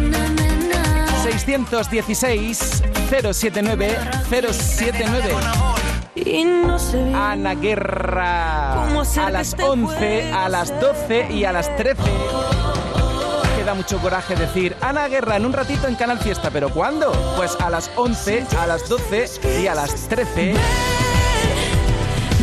616 1.23 2.83
079 3.09 3.99
079. 4.29 5.35
Y 6.17 6.45
no 6.45 6.79
sé 6.79 7.01
Ana 7.15 7.55
Guerra. 7.55 8.87
¿Cómo 8.87 9.03
hacer 9.03 9.23
A 9.23 9.31
las 9.31 9.49
este 9.49 9.63
11, 9.63 9.87
puede 9.87 10.33
a 10.33 10.49
las 10.49 10.81
12 10.81 11.33
y 11.33 11.45
a 11.45 11.53
las 11.53 11.77
13. 11.77 12.03
Queda 13.57 13.75
mucho 13.75 13.99
coraje 13.99 14.35
decir 14.35 14.75
Ana 14.81 15.07
Guerra 15.07 15.37
en 15.37 15.47
un 15.47 15.53
ratito 15.53 15.87
en 15.87 15.95
Canal 15.95 16.19
Fiesta, 16.19 16.51
pero 16.51 16.71
¿cuándo? 16.71 17.13
Pues 17.37 17.57
a 17.61 17.71
las 17.71 17.91
11, 17.95 18.47
a 18.59 18.67
las 18.67 18.89
12 18.89 19.61
y 19.63 19.67
a 19.69 19.75
las 19.75 20.09
13. 20.09 20.55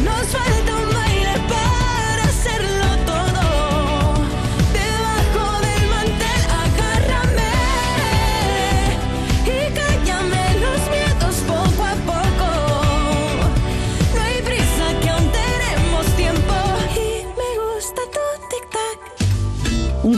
Nos 0.03 0.27
falta 0.27 0.88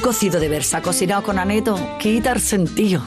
cocido 0.02 0.40
de 0.40 0.50
versa 0.50 0.82
cocinado 0.82 1.24
con 1.24 1.40
aneto 1.40 1.80
quita 2.00 2.32
el 2.32 2.42
sentido. 2.42 3.02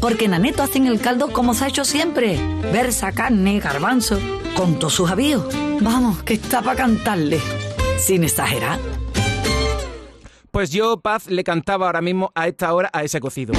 Porque 0.00 0.24
en 0.26 0.34
aneto 0.34 0.62
hacen 0.62 0.86
el 0.86 1.00
caldo 1.00 1.32
como 1.32 1.54
se 1.54 1.64
ha 1.64 1.68
hecho 1.68 1.84
siempre. 1.84 2.38
Versa, 2.72 3.12
carne, 3.12 3.60
garbanzo, 3.60 4.18
con 4.56 4.78
todos 4.78 4.94
sus 4.94 5.10
avíos. 5.10 5.44
Vamos, 5.80 6.22
que 6.22 6.34
está 6.34 6.60
para 6.62 6.76
cantarle. 6.76 7.40
Sin 7.98 8.24
exagerar. 8.24 8.78
Pues 10.50 10.70
yo, 10.70 10.98
Paz, 11.00 11.28
le 11.28 11.44
cantaba 11.44 11.86
ahora 11.86 12.00
mismo 12.00 12.32
a 12.34 12.48
esta 12.48 12.74
hora 12.74 12.90
a 12.92 13.04
ese 13.04 13.20
cocido. 13.20 13.54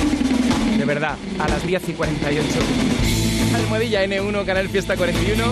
De 0.77 0.85
verdad, 0.85 1.15
a 1.39 1.47
las 1.47 1.65
10 1.65 1.89
y 1.89 1.93
48. 1.93 3.10
Almohadilla 3.55 4.03
N1, 4.05 4.45
Canal 4.45 4.69
Fiesta 4.69 4.95
41. 4.95 5.43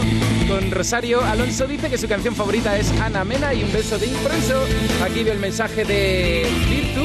Con 0.48 0.72
Rosario 0.72 1.24
Alonso 1.24 1.68
dice 1.68 1.90
que 1.90 1.98
su 1.98 2.08
canción 2.08 2.36
favorita 2.36 2.78
es 2.78 2.92
Ana 3.02 3.24
Mena 3.24 3.54
y 3.54 3.64
un 3.64 3.72
beso 3.72 3.98
de 3.98 4.08
impreso. 4.08 4.66
Aquí 5.04 5.24
veo 5.24 5.34
el 5.34 5.40
mensaje 5.40 5.86
de 5.86 6.48
Virtu. 6.70 7.04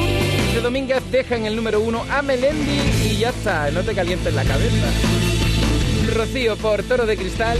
De 0.53 0.61
Domínguez 0.61 1.03
deja 1.11 1.35
en 1.35 1.45
el 1.45 1.55
número 1.55 1.81
uno 1.81 2.05
a 2.09 2.21
Melendi 2.21 2.79
y 3.09 3.17
ya 3.17 3.29
está, 3.29 3.69
no 3.71 3.81
te 3.81 3.93
calientes 3.93 4.33
la 4.33 4.43
cabeza. 4.43 4.87
Rocío 6.13 6.55
por 6.57 6.83
Toro 6.83 7.05
de 7.05 7.17
Cristal. 7.17 7.57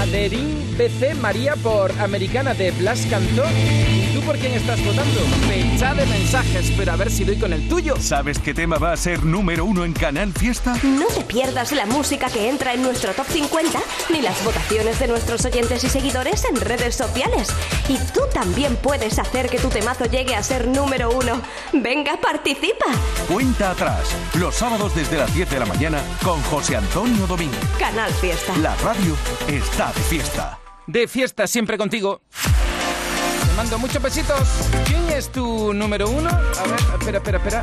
Aderín 0.00 0.76
BC 0.76 1.14
María 1.16 1.56
por 1.56 1.90
Americana 2.00 2.52
de 2.54 2.70
Blas 2.72 3.06
Cantó. 3.08 3.44
¿Y 3.90 4.14
tú 4.14 4.20
por 4.20 4.36
quién 4.38 4.52
estás 4.52 4.84
votando? 4.84 5.20
Fecha 5.48 5.94
de 5.94 6.04
mensajes, 6.06 6.72
pero 6.76 6.92
a 6.92 6.96
ver 6.96 7.10
si 7.10 7.24
doy 7.24 7.36
con 7.36 7.52
el 7.52 7.66
tuyo. 7.68 7.96
¿Sabes 7.98 8.38
qué 8.38 8.52
tema 8.52 8.76
va 8.76 8.92
a 8.92 8.96
ser 8.96 9.24
número 9.24 9.64
uno 9.64 9.84
en 9.84 9.92
Canal 9.94 10.32
Fiesta? 10.32 10.76
No 10.82 11.06
te 11.06 11.22
pierdas 11.22 11.72
la 11.72 11.86
música 11.86 12.28
que 12.28 12.48
entra 12.48 12.74
en 12.74 12.82
nuestro 12.82 13.12
top 13.14 13.26
50 13.26 13.78
ni 14.10 14.20
las 14.20 14.44
votaciones 14.44 14.98
de 14.98 15.08
nuestros 15.08 15.44
oyentes 15.44 15.82
y 15.84 15.88
seguidores 15.88 16.44
en 16.44 16.56
redes 16.60 16.94
sociales. 16.94 17.48
Y 17.88 17.96
tú 18.12 18.20
también 18.34 18.76
puedes 18.76 19.18
hacer 19.18 19.48
que 19.48 19.58
tu 19.58 19.68
temazo 19.68 20.04
llegue 20.04 20.34
a 20.34 20.42
ser 20.42 20.68
número 20.68 21.10
uno. 21.10 21.40
Venga, 21.72 22.18
participa. 22.20 22.86
Cuenta 23.32 23.70
atrás. 23.70 24.14
Los 24.34 24.54
sábados 24.56 24.94
desde 24.94 25.16
las 25.16 25.34
10 25.34 25.50
de 25.50 25.58
la 25.58 25.66
mañana 25.66 26.02
con 26.22 26.40
José 26.42 26.76
Antonio 26.76 27.26
Domínguez. 27.26 27.60
Canal 27.78 28.12
Fiesta. 28.12 28.56
La 28.58 28.76
radio 28.76 29.16
está 29.48 29.85
de 29.92 30.00
fiesta. 30.02 30.58
De 30.86 31.08
fiesta 31.08 31.46
siempre 31.46 31.78
contigo. 31.78 32.20
Te 32.30 33.56
mando 33.56 33.78
muchos 33.78 34.02
besitos. 34.02 34.40
¿Quién 34.86 35.08
es 35.10 35.30
tu 35.30 35.72
número 35.72 36.08
uno? 36.08 36.28
A 36.28 36.66
ver, 36.66 36.80
espera, 36.98 37.18
espera, 37.18 37.38
espera. 37.38 37.62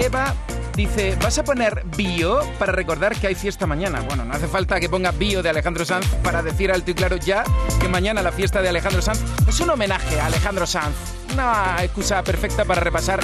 Eva 0.00 0.34
dice, 0.76 1.16
¿vas 1.22 1.38
a 1.38 1.44
poner 1.44 1.84
bio 1.96 2.40
para 2.58 2.72
recordar 2.72 3.14
que 3.16 3.26
hay 3.26 3.34
fiesta 3.34 3.66
mañana? 3.66 4.00
Bueno, 4.00 4.24
no 4.24 4.34
hace 4.34 4.48
falta 4.48 4.80
que 4.80 4.88
ponga 4.88 5.10
bio 5.10 5.42
de 5.42 5.50
Alejandro 5.50 5.84
Sanz 5.84 6.06
para 6.22 6.42
decir 6.42 6.72
alto 6.72 6.90
y 6.90 6.94
claro 6.94 7.16
ya 7.16 7.44
que 7.80 7.88
mañana 7.88 8.22
la 8.22 8.32
fiesta 8.32 8.62
de 8.62 8.68
Alejandro 8.68 9.02
Sanz 9.02 9.20
es 9.46 9.60
un 9.60 9.70
homenaje 9.70 10.20
a 10.20 10.26
Alejandro 10.26 10.66
Sanz. 10.66 10.94
Una 11.32 11.76
excusa 11.82 12.22
perfecta 12.22 12.64
para 12.64 12.80
repasar 12.80 13.20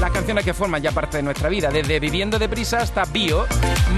las 0.00 0.10
canciones 0.10 0.44
que 0.44 0.54
forman 0.54 0.82
ya 0.82 0.90
parte 0.90 1.18
de 1.18 1.22
nuestra 1.22 1.48
vida, 1.48 1.70
desde 1.70 2.00
Viviendo 2.00 2.38
deprisa 2.38 2.78
hasta 2.78 3.04
Bio, 3.04 3.46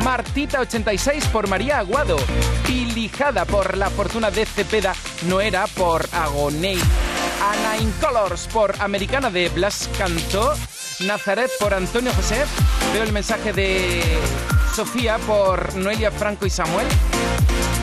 Martita 0.04 0.60
86 0.60 1.26
por 1.28 1.48
María 1.48 1.78
Aguado, 1.78 2.16
Pilijada 2.66 3.46
por 3.46 3.76
La 3.78 3.88
Fortuna 3.88 4.30
de 4.30 4.44
Cepeda, 4.44 4.94
No 5.26 5.40
era 5.40 5.66
por 5.68 6.06
Agoney, 6.12 6.78
Ana 7.42 7.78
in 7.78 7.90
Colors 8.00 8.46
por 8.48 8.74
Americana 8.80 9.30
de 9.30 9.48
Blas 9.48 9.88
Cantó, 9.96 10.54
Nazaret 11.00 11.50
por 11.58 11.72
Antonio 11.72 12.12
José, 12.12 12.44
veo 12.92 13.02
el 13.04 13.12
mensaje 13.12 13.54
de 13.54 14.02
Sofía 14.74 15.16
por 15.26 15.74
Noelia 15.76 16.10
Franco 16.10 16.44
y 16.44 16.50
Samuel, 16.50 16.86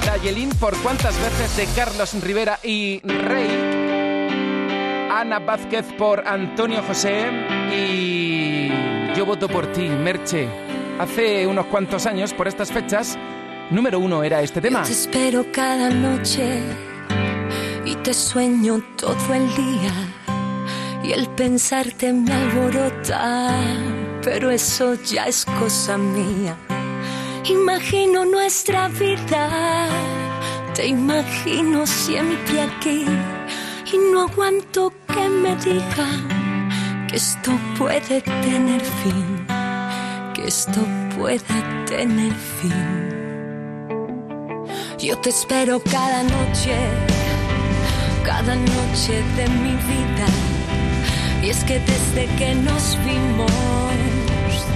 Dayelín 0.06 0.50
por 0.50 0.78
Cuántas 0.78 1.16
veces 1.20 1.58
de 1.58 1.66
Carlos 1.74 2.14
Rivera 2.22 2.60
y 2.62 3.00
Rey, 3.02 3.73
Ana 5.20 5.38
Vázquez 5.38 5.86
por 5.96 6.28
Antonio 6.28 6.82
José 6.88 7.28
y 7.72 8.70
yo 9.16 9.28
voto 9.28 9.48
por 9.48 9.68
ti, 9.68 9.88
Merche. 9.88 10.48
Hace 10.98 11.46
unos 11.46 11.68
cuantos 11.68 12.08
años, 12.08 12.34
por 12.34 12.48
estas 12.48 12.72
fechas, 12.72 13.16
número 13.70 14.00
uno 14.00 14.24
era 14.24 14.42
este 14.42 14.60
tema. 14.60 14.82
Te 14.82 14.92
espero 14.92 15.46
cada 15.52 15.92
noche 15.92 16.62
y 17.86 17.96
te 17.98 18.12
sueño 18.12 18.84
todo 18.98 19.36
el 19.36 19.48
día. 19.56 19.94
Y 21.04 21.12
el 21.12 21.28
pensarte 21.30 22.12
me 22.12 22.34
alborota, 22.34 23.52
pero 24.24 24.50
eso 24.50 24.96
ya 24.96 25.26
es 25.26 25.46
cosa 25.60 25.96
mía. 25.96 26.58
Imagino 27.48 28.26
nuestra 28.26 28.88
vida, 28.88 29.90
te 30.74 30.88
imagino 30.88 31.86
siempre 31.86 32.62
aquí. 32.62 33.06
Y 33.94 33.98
no 34.12 34.22
aguanto 34.22 34.92
que 35.08 35.30
me 35.30 35.56
digan 35.58 37.08
que 37.08 37.16
esto 37.16 37.52
puede 37.78 38.22
tener 38.22 38.82
fin, 38.82 39.46
que 40.34 40.48
esto 40.48 40.82
puede 41.16 41.62
tener 41.86 42.34
fin. 42.34 43.04
Yo 44.98 45.16
te 45.20 45.30
espero 45.30 45.80
cada 45.80 46.24
noche, 46.24 46.76
cada 48.26 48.56
noche 48.56 49.22
de 49.38 49.48
mi 49.62 49.76
vida. 49.92 50.28
Y 51.44 51.50
es 51.52 51.64
que 51.64 51.80
desde 51.80 52.26
que 52.36 52.56
nos 52.56 52.98
vimos, 53.06 53.52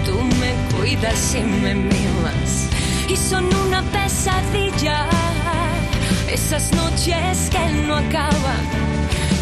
tú 0.06 0.16
me 0.40 0.78
cuidas 0.78 1.34
y 1.34 1.42
me 1.42 1.74
mimas. 1.74 2.70
Y 3.10 3.16
son 3.16 3.46
una 3.66 3.82
pesadilla, 3.82 5.08
esas 6.32 6.72
noches 6.74 7.50
que 7.50 7.88
no 7.88 7.96
acaban. 7.96 8.97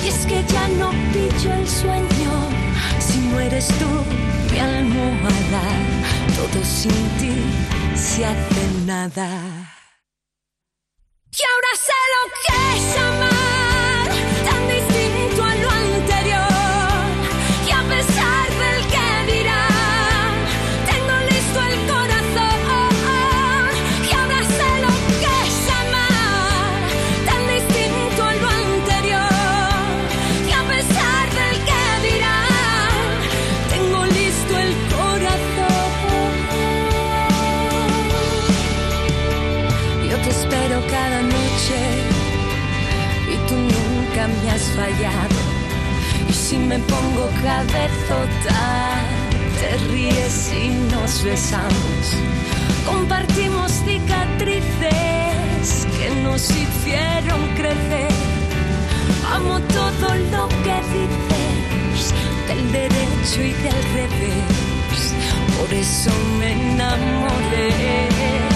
Y 0.05 0.07
es 0.07 0.25
que 0.27 0.43
ya 0.53 0.67
no 0.67 0.91
pillo 1.11 1.51
el 1.51 1.67
sueño, 1.67 2.31
si 2.99 3.17
no 3.21 3.39
eres 3.39 3.67
tú 3.79 3.89
mi 4.51 4.59
almohada. 4.59 5.63
Todo 6.35 6.63
sin 6.63 6.91
ti 7.17 7.33
se 7.95 8.23
hace 8.23 8.63
nada. 8.85 9.27
Y 11.31 11.41
ahora 11.49 11.71
sé 11.87 11.99
lo 12.13 12.21
que 12.43 12.53
es 12.77 12.97
amar, 12.97 13.34
fallado. 44.75 45.39
Y 46.29 46.33
si 46.33 46.57
me 46.57 46.77
pongo 46.79 47.29
cabezota, 47.43 49.01
te 49.59 49.77
ríes 49.89 50.51
y 50.53 50.69
nos 50.93 51.23
besamos. 51.23 52.15
Compartimos 52.85 53.71
cicatrices 53.71 54.87
que 55.97 56.09
nos 56.23 56.49
hicieron 56.49 57.41
crecer. 57.55 58.11
Amo 59.33 59.59
todo 59.59 60.15
lo 60.31 60.47
que 60.63 60.75
dices, 60.93 62.13
del 62.47 62.71
derecho 62.71 63.41
y 63.41 63.53
del 63.63 63.83
revés. 63.93 65.13
Por 65.57 65.69
eso 65.73 66.11
me 66.39 66.51
enamoré. 66.51 68.54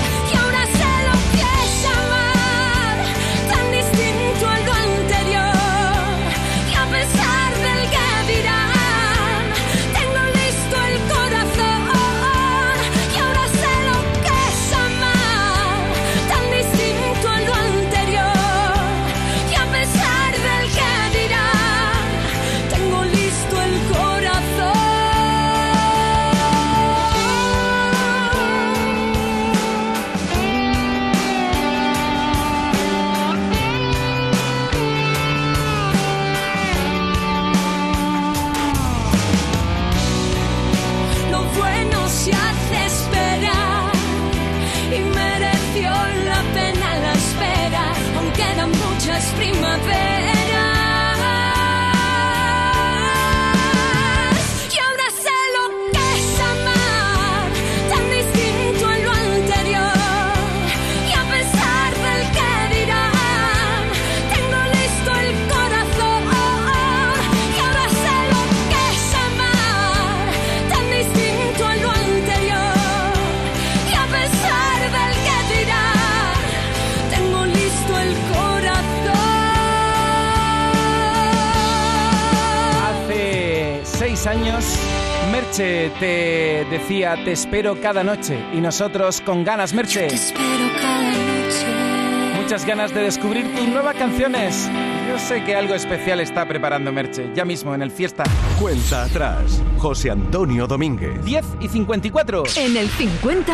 Te 85.60 86.66
decía, 86.72 87.22
te 87.26 87.34
espero 87.34 87.82
cada 87.82 88.02
noche. 88.02 88.40
Y 88.54 88.62
nosotros 88.62 89.20
con 89.20 89.44
ganas, 89.44 89.74
Merche. 89.74 90.06
Espero 90.06 90.70
cada 90.82 91.02
noche. 91.02 92.42
Muchas 92.42 92.66
ganas 92.66 92.94
de 92.94 93.02
descubrir 93.02 93.54
tus 93.54 93.68
nuevas 93.68 93.94
canciones. 93.98 94.70
Yo 95.10 95.20
sé 95.20 95.44
que 95.44 95.58
algo 95.58 95.74
especial 95.76 96.22
está 96.22 96.48
preparando 96.48 96.94
Merche, 96.94 97.30
ya 97.36 97.44
mismo 97.44 97.76
en 97.76 97.82
el 97.82 97.92
fiesta. 97.92 98.24
Cuenta 98.58 99.04
atrás. 99.04 99.62
José 99.78 100.12
Antonio 100.12 100.66
Domínguez. 100.66 101.26
10 101.26 101.46
y 101.60 101.68
54. 101.68 102.44
En 102.56 102.78
el 102.78 102.88
50, 102.88 103.54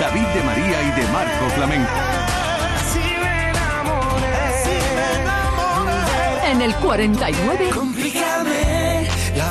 David 0.00 0.26
de 0.34 0.42
María 0.42 0.82
y 0.82 1.00
de 1.00 1.12
Marco 1.12 1.48
Flamenco. 1.54 1.92
en 6.50 6.62
el 6.62 6.74
49, 6.74 7.70
Complícame 7.72 8.59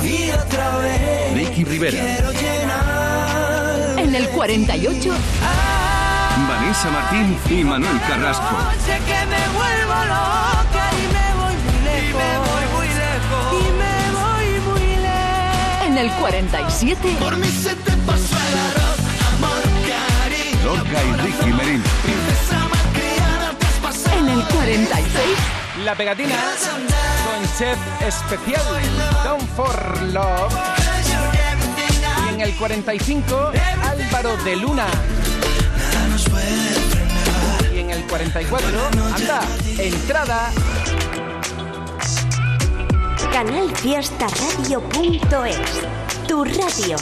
vida 0.10 0.44
otra 0.46 0.78
vez. 0.78 1.34
Ricky 1.34 1.64
Rivera. 1.64 2.00
Quiero 2.00 2.32
llenar. 2.32 4.00
en 4.00 4.16
el 4.16 4.30
48, 4.30 5.14
Vanessa 6.48 6.90
Martín 6.90 7.38
y 7.50 7.64
Manuel 7.64 8.00
Carrasco. 8.08 8.56
Sé 8.86 8.98
que 9.10 9.20
me 9.34 9.44
vuelvo 9.60 9.98
loca 10.16 10.84
y 10.98 11.06
me 11.16 11.28
voy 11.40 11.56
muy 11.66 11.78
lejos. 11.90 12.10
Y 12.10 12.14
me 12.22 12.32
voy 12.48 12.66
muy 12.76 12.90
lejos. 13.06 13.44
Y 13.54 13.66
me 13.82 13.98
voy 14.20 14.50
muy 14.70 14.88
lejos. 15.08 15.88
en 15.88 15.96
el 15.98 16.10
47, 16.12 17.16
Por 17.20 17.38
mí 17.38 17.48
se 17.48 17.76
te 17.76 17.92
pasó 18.08 18.36
el 18.48 18.56
arroz, 18.68 19.00
amor, 19.36 19.62
cariño. 19.90 20.66
Lorca 20.66 21.00
y 21.04 21.12
Ricky 21.22 21.52
has 23.68 23.76
pasado. 23.84 24.18
en 24.18 24.30
el 24.30 24.42
46, 24.46 25.59
La 25.84 25.94
pegatina 25.96 26.36
con 27.26 27.42
chef 27.58 27.78
especial, 28.02 28.62
Down 29.24 29.40
for 29.56 30.02
Love. 30.12 30.54
Y 32.26 32.30
en 32.34 32.42
el 32.42 32.54
45, 32.56 33.52
Álvaro 33.84 34.36
de 34.44 34.58
Luna. 34.58 34.88
Y 37.74 37.80
en 37.80 37.90
el 37.92 38.04
44, 38.08 38.68
anda, 39.16 39.42
entrada. 39.78 40.52
Canalfiestaradio.es 43.32 46.28
Tu 46.28 46.44
radio 46.44 46.98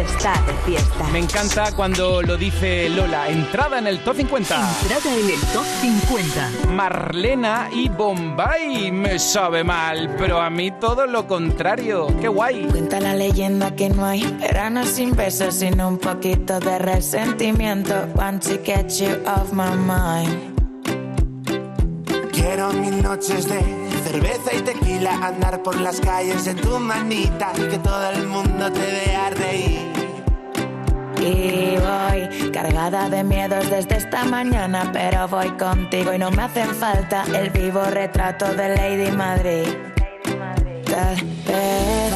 está 0.00 0.42
de 0.46 0.52
fiesta. 0.64 1.04
Me 1.12 1.20
encanta 1.20 1.72
cuando 1.74 2.22
lo 2.22 2.36
dice 2.36 2.88
Lola, 2.88 3.28
entrada 3.28 3.78
en 3.78 3.86
el 3.86 4.00
top 4.00 4.16
50. 4.16 4.70
entrada 4.82 5.16
en 5.16 5.30
el 5.30 5.40
top 5.52 5.64
50. 5.80 6.50
Marlena 6.72 7.68
y 7.72 7.88
Bombay 7.88 8.90
me 8.90 9.18
sabe 9.18 9.62
mal, 9.64 10.14
pero 10.18 10.40
a 10.40 10.50
mí 10.50 10.70
todo 10.80 11.06
lo 11.06 11.26
contrario. 11.26 12.08
Qué 12.20 12.28
guay. 12.28 12.66
Cuenta 12.70 13.00
la 13.00 13.14
leyenda 13.14 13.74
que 13.74 13.88
no 13.88 14.04
hay 14.04 14.24
verano 14.40 14.84
sin 14.84 15.14
besos, 15.14 15.54
sino 15.54 15.88
un 15.88 15.98
poquito 15.98 16.60
de 16.60 16.78
resentimiento. 16.78 17.94
Want 18.14 18.42
to 18.44 18.58
get 18.64 18.90
you 18.98 19.16
off 19.26 19.52
my 19.52 19.74
mind. 19.76 20.54
Quiero 22.32 22.72
mil 22.72 23.02
noches 23.02 23.48
de 23.48 23.83
cerveza 24.04 24.54
y 24.54 24.60
tequila, 24.60 25.14
andar 25.22 25.62
por 25.62 25.80
las 25.80 26.00
calles 26.00 26.46
en 26.46 26.56
tu 26.56 26.78
manita 26.78 27.52
que 27.52 27.78
todo 27.78 28.10
el 28.10 28.26
mundo 28.26 28.70
te 28.70 28.80
vea 28.80 29.30
reír. 29.30 29.80
Y 31.20 31.76
voy 31.78 32.50
cargada 32.50 33.08
de 33.08 33.24
miedos 33.24 33.70
desde 33.70 33.96
esta 33.96 34.24
mañana, 34.24 34.90
pero 34.92 35.26
voy 35.28 35.48
contigo 35.52 36.12
y 36.12 36.18
no 36.18 36.30
me 36.30 36.42
hacen 36.42 36.74
falta 36.74 37.24
el 37.34 37.48
vivo 37.50 37.82
retrato 37.84 38.52
de 38.54 38.76
Lady 38.76 39.10
Madrid. 39.10 39.68
Tal 40.84 41.16
vez 41.46 42.12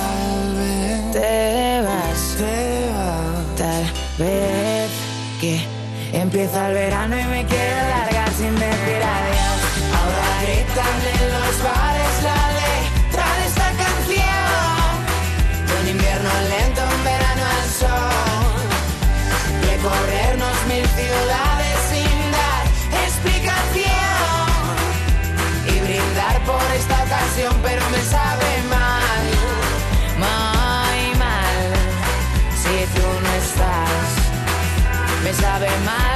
te 1.13 1.81
vas, 1.87 2.37
tal 3.57 3.85
vez 4.19 4.91
que 5.41 5.59
empieza 6.13 6.69
el 6.69 6.75
verano 6.75 7.19
y 7.19 7.25
me 7.25 7.47
quiero 7.47 7.89
largar. 7.89 8.18
Gritan 10.79 11.01
en 11.13 11.23
los 11.33 11.63
bares 11.63 12.15
la 12.23 12.41
letra 12.61 13.27
de 13.39 13.47
esta 13.47 13.69
canción. 13.83 14.91
Un 15.81 15.89
invierno 15.89 16.31
lento, 16.49 16.83
un 16.97 17.05
verano 17.05 17.43
al 17.57 17.69
sol. 17.83 18.63
Recorrernos 19.71 20.57
mil 20.69 20.87
ciudades 20.87 21.77
sin 21.91 22.17
dar 22.31 22.65
explicación. 23.07 23.89
Y 25.67 25.81
brindar 25.81 26.37
por 26.45 26.67
esta 26.77 26.97
ocasión, 27.03 27.55
pero 27.63 27.83
me 27.91 28.01
sabe 28.15 28.51
mal. 28.71 29.25
Muy 30.25 31.01
mal, 31.19 31.61
si 32.63 32.75
tú 32.95 33.07
no 33.25 33.31
estás. 33.45 34.09
Me 35.25 35.33
sabe 35.35 35.71
mal, 35.85 36.08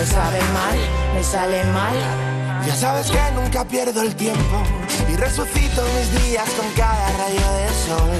me 0.00 0.06
sabe 0.06 0.40
mal, 0.54 0.78
me 1.14 1.22
sale 1.22 1.64
mal. 1.64 1.94
Ya 2.66 2.74
sabes 2.74 3.10
que 3.10 3.20
nunca 3.34 3.64
pierdo 3.66 4.00
el 4.00 4.14
tiempo 4.14 4.62
y 5.10 5.16
resucito 5.16 5.82
mis 5.96 6.24
días 6.24 6.48
con 6.58 6.66
cada 6.72 7.06
rayo 7.18 7.48
de 7.58 7.68
sol. 7.86 8.12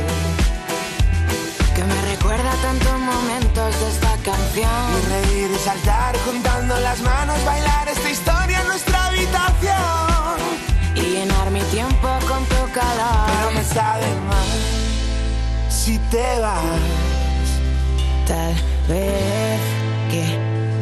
Que 1.75 1.83
me 1.83 2.03
recuerda 2.03 2.53
tantos 2.61 2.99
momentos 2.99 3.81
de 3.81 3.89
esta 3.89 4.15
canción. 4.23 4.83
Y 4.99 5.09
reír 5.09 5.51
y 5.51 5.59
saltar 5.59 6.19
juntando 6.27 6.79
las 6.81 7.01
manos, 7.01 7.43
bailar 7.47 7.89
esta 7.89 8.11
historia 8.11 8.61
en 8.61 8.69
nuestra 8.69 9.07
habitación. 9.07 10.37
Y 10.97 11.01
llenar 11.01 11.51
mi 11.51 11.63
tiempo 11.77 12.09
con 12.29 12.45
tu 12.45 12.73
calor. 12.75 13.27
Pero 13.27 13.51
me 13.53 13.65
sabe 13.65 14.07
mal 14.29 14.49
si 15.71 15.99
te 16.11 16.41
vas. 16.41 16.63
tal 18.27 18.55
vez 18.87 19.40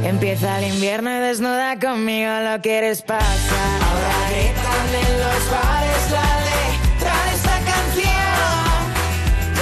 empieza 0.08 0.58
el 0.58 0.72
invierno 0.72 1.10
y 1.10 1.18
desnuda 1.20 1.78
conmigo 1.78 2.30
lo 2.40 2.60
quieres 2.62 3.02
pasar. 3.02 3.82
Ahora 3.82 4.14
gritan 4.30 4.88
en 5.04 5.12
los 5.20 5.50
bares 5.50 6.10
la 6.10 6.30
letra 6.48 7.14
de 7.24 7.32
esta 7.36 7.56
canción. 7.70 8.78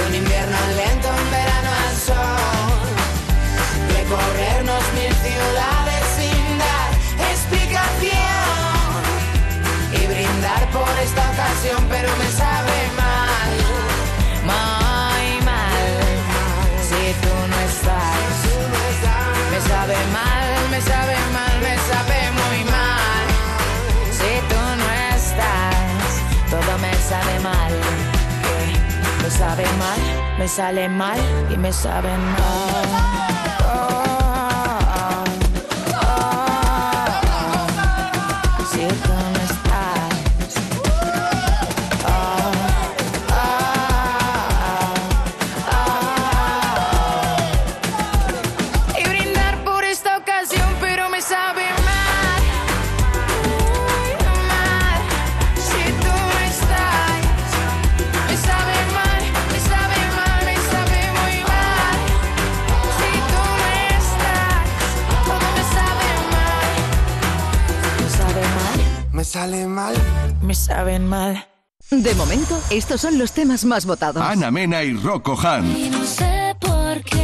Un 0.07 0.15
invierno 0.15 0.57
lento, 0.77 1.09
un 1.09 1.31
verano 1.31 1.69
al 1.83 1.95
sol. 2.07 2.87
Recorrernos 3.97 4.83
mil 4.95 5.13
ciudades 5.27 6.03
sin 6.17 6.57
dar 6.63 6.89
explicación. 7.31 8.15
Y 9.91 10.07
brindar 10.07 10.63
por 10.71 10.93
esta 11.03 11.23
ocasión, 11.31 11.85
pero 11.89 12.09
me 12.17 12.27
sabe 12.31 12.46
me 30.37 30.47
sale 30.47 30.87
mal 30.89 31.19
y 31.49 31.57
me 31.57 31.73
sabe 31.73 32.09
mal. 32.17 33.56
Sale 69.47 69.67
mal. 69.67 69.95
me 70.41 70.53
saben 70.53 71.07
mal. 71.07 71.47
De 71.89 72.13
momento, 72.15 72.59
estos 72.69 72.99
son 72.99 73.17
los 73.17 73.31
temas 73.31 73.63
más 73.63 73.85
votados. 73.85 74.21
Ana 74.21 74.51
Mena 74.51 74.83
y 74.83 74.93
Rocco 74.93 75.35
Hunt. 75.35 75.91
No 75.91 76.03
sé 76.05 76.53
por 76.59 77.01
qué. 77.03 77.17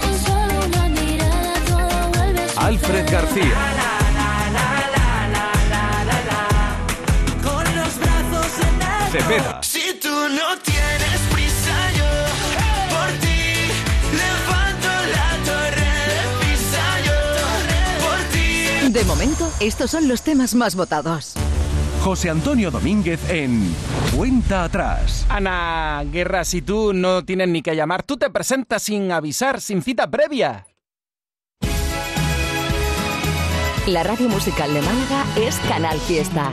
Con 0.00 0.18
solo 0.18 0.66
una 0.66 0.88
mirada 0.88 1.54
todo 1.66 2.10
vuelve 2.14 2.46
a 2.56 2.66
Alfred 2.66 3.10
García. 3.10 3.56
Con 7.42 7.64
los 7.76 7.98
brazos 7.98 8.52
en 8.68 8.82
alto. 8.82 9.12
Cepeda. 9.12 9.60
Si 9.62 9.94
tú 10.02 10.10
no 10.10 10.58
tienes 10.58 10.69
De 19.00 19.06
momento, 19.06 19.50
estos 19.60 19.92
son 19.92 20.08
los 20.08 20.20
temas 20.20 20.54
más 20.54 20.76
votados. 20.76 21.32
José 22.04 22.28
Antonio 22.28 22.70
Domínguez 22.70 23.18
en 23.30 23.74
Cuenta 24.14 24.64
Atrás. 24.64 25.24
Ana 25.30 26.04
Guerra, 26.12 26.44
si 26.44 26.60
tú 26.60 26.92
no 26.92 27.24
tienes 27.24 27.48
ni 27.48 27.62
que 27.62 27.74
llamar, 27.74 28.02
tú 28.02 28.18
te 28.18 28.28
presentas 28.28 28.82
sin 28.82 29.10
avisar, 29.10 29.62
sin 29.62 29.80
cita 29.80 30.10
previa. 30.10 30.66
La 33.86 34.02
radio 34.02 34.28
musical 34.28 34.74
de 34.74 34.82
Málaga 34.82 35.24
es 35.34 35.58
Canal 35.60 35.98
Fiesta. 36.00 36.52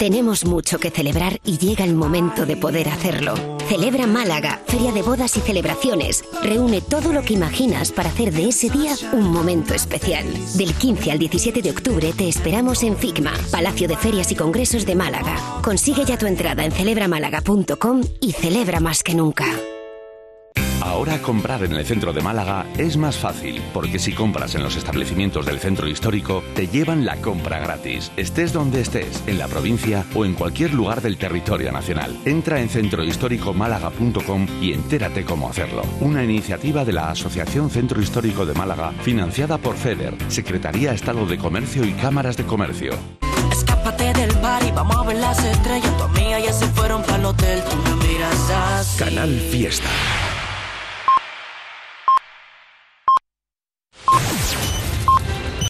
Tenemos 0.00 0.46
mucho 0.46 0.78
que 0.78 0.90
celebrar 0.90 1.42
y 1.44 1.58
llega 1.58 1.84
el 1.84 1.94
momento 1.94 2.46
de 2.46 2.56
poder 2.56 2.88
hacerlo. 2.88 3.34
Celebra 3.68 4.06
Málaga, 4.06 4.58
Feria 4.66 4.92
de 4.92 5.02
Bodas 5.02 5.36
y 5.36 5.40
Celebraciones. 5.40 6.24
Reúne 6.42 6.80
todo 6.80 7.12
lo 7.12 7.20
que 7.20 7.34
imaginas 7.34 7.92
para 7.92 8.08
hacer 8.08 8.32
de 8.32 8.48
ese 8.48 8.70
día 8.70 8.94
un 9.12 9.30
momento 9.30 9.74
especial. 9.74 10.24
Del 10.56 10.72
15 10.72 11.10
al 11.10 11.18
17 11.18 11.60
de 11.60 11.70
octubre 11.70 12.14
te 12.16 12.30
esperamos 12.30 12.82
en 12.82 12.96
FICMA, 12.96 13.34
Palacio 13.50 13.88
de 13.88 13.98
Ferias 13.98 14.32
y 14.32 14.36
Congresos 14.36 14.86
de 14.86 14.94
Málaga. 14.94 15.36
Consigue 15.62 16.06
ya 16.06 16.16
tu 16.16 16.24
entrada 16.24 16.64
en 16.64 16.72
celebramálaga.com 16.72 18.00
y 18.22 18.32
celebra 18.32 18.80
más 18.80 19.02
que 19.02 19.14
nunca. 19.14 19.44
Ahora 21.00 21.22
comprar 21.22 21.64
en 21.64 21.72
el 21.72 21.86
centro 21.86 22.12
de 22.12 22.20
Málaga 22.20 22.66
es 22.76 22.98
más 22.98 23.16
fácil, 23.16 23.62
porque 23.72 23.98
si 23.98 24.12
compras 24.12 24.54
en 24.54 24.62
los 24.62 24.76
establecimientos 24.76 25.46
del 25.46 25.58
centro 25.58 25.88
histórico, 25.88 26.44
te 26.54 26.66
llevan 26.66 27.06
la 27.06 27.16
compra 27.16 27.58
gratis, 27.58 28.12
estés 28.18 28.52
donde 28.52 28.82
estés, 28.82 29.22
en 29.26 29.38
la 29.38 29.48
provincia 29.48 30.04
o 30.14 30.26
en 30.26 30.34
cualquier 30.34 30.74
lugar 30.74 31.00
del 31.00 31.16
territorio 31.16 31.72
nacional. 31.72 32.14
Entra 32.26 32.60
en 32.60 32.68
centrohistóricomálaga.com 32.68 34.46
y 34.60 34.74
entérate 34.74 35.24
cómo 35.24 35.48
hacerlo. 35.48 35.84
Una 36.02 36.22
iniciativa 36.22 36.84
de 36.84 36.92
la 36.92 37.10
Asociación 37.10 37.70
Centro 37.70 38.02
Histórico 38.02 38.44
de 38.44 38.52
Málaga, 38.52 38.92
financiada 39.00 39.56
por 39.56 39.76
FEDER, 39.76 40.14
Secretaría 40.28 40.92
Estado 40.92 41.24
de 41.24 41.38
Comercio 41.38 41.82
y 41.82 41.94
Cámaras 41.94 42.36
de 42.36 42.44
Comercio. 42.44 42.92
Escápate 43.50 44.12
del 44.12 44.32
bar 44.42 44.62
y 44.68 44.70
vamos 44.72 44.96
a 44.96 45.04
ver 45.04 45.16
las 45.16 45.42
estrellas. 45.42 45.96
Tu 45.96 46.02
amiga 46.02 46.40
ya 46.40 46.52
se 46.52 46.66
fueron 46.66 47.00
para 47.04 47.16
el 47.16 47.24
hotel, 47.24 47.62
tú 47.70 47.76
me 47.88 48.06
miras 48.06 48.50
así. 48.50 48.98
Canal 49.02 49.30
Fiesta. 49.50 49.88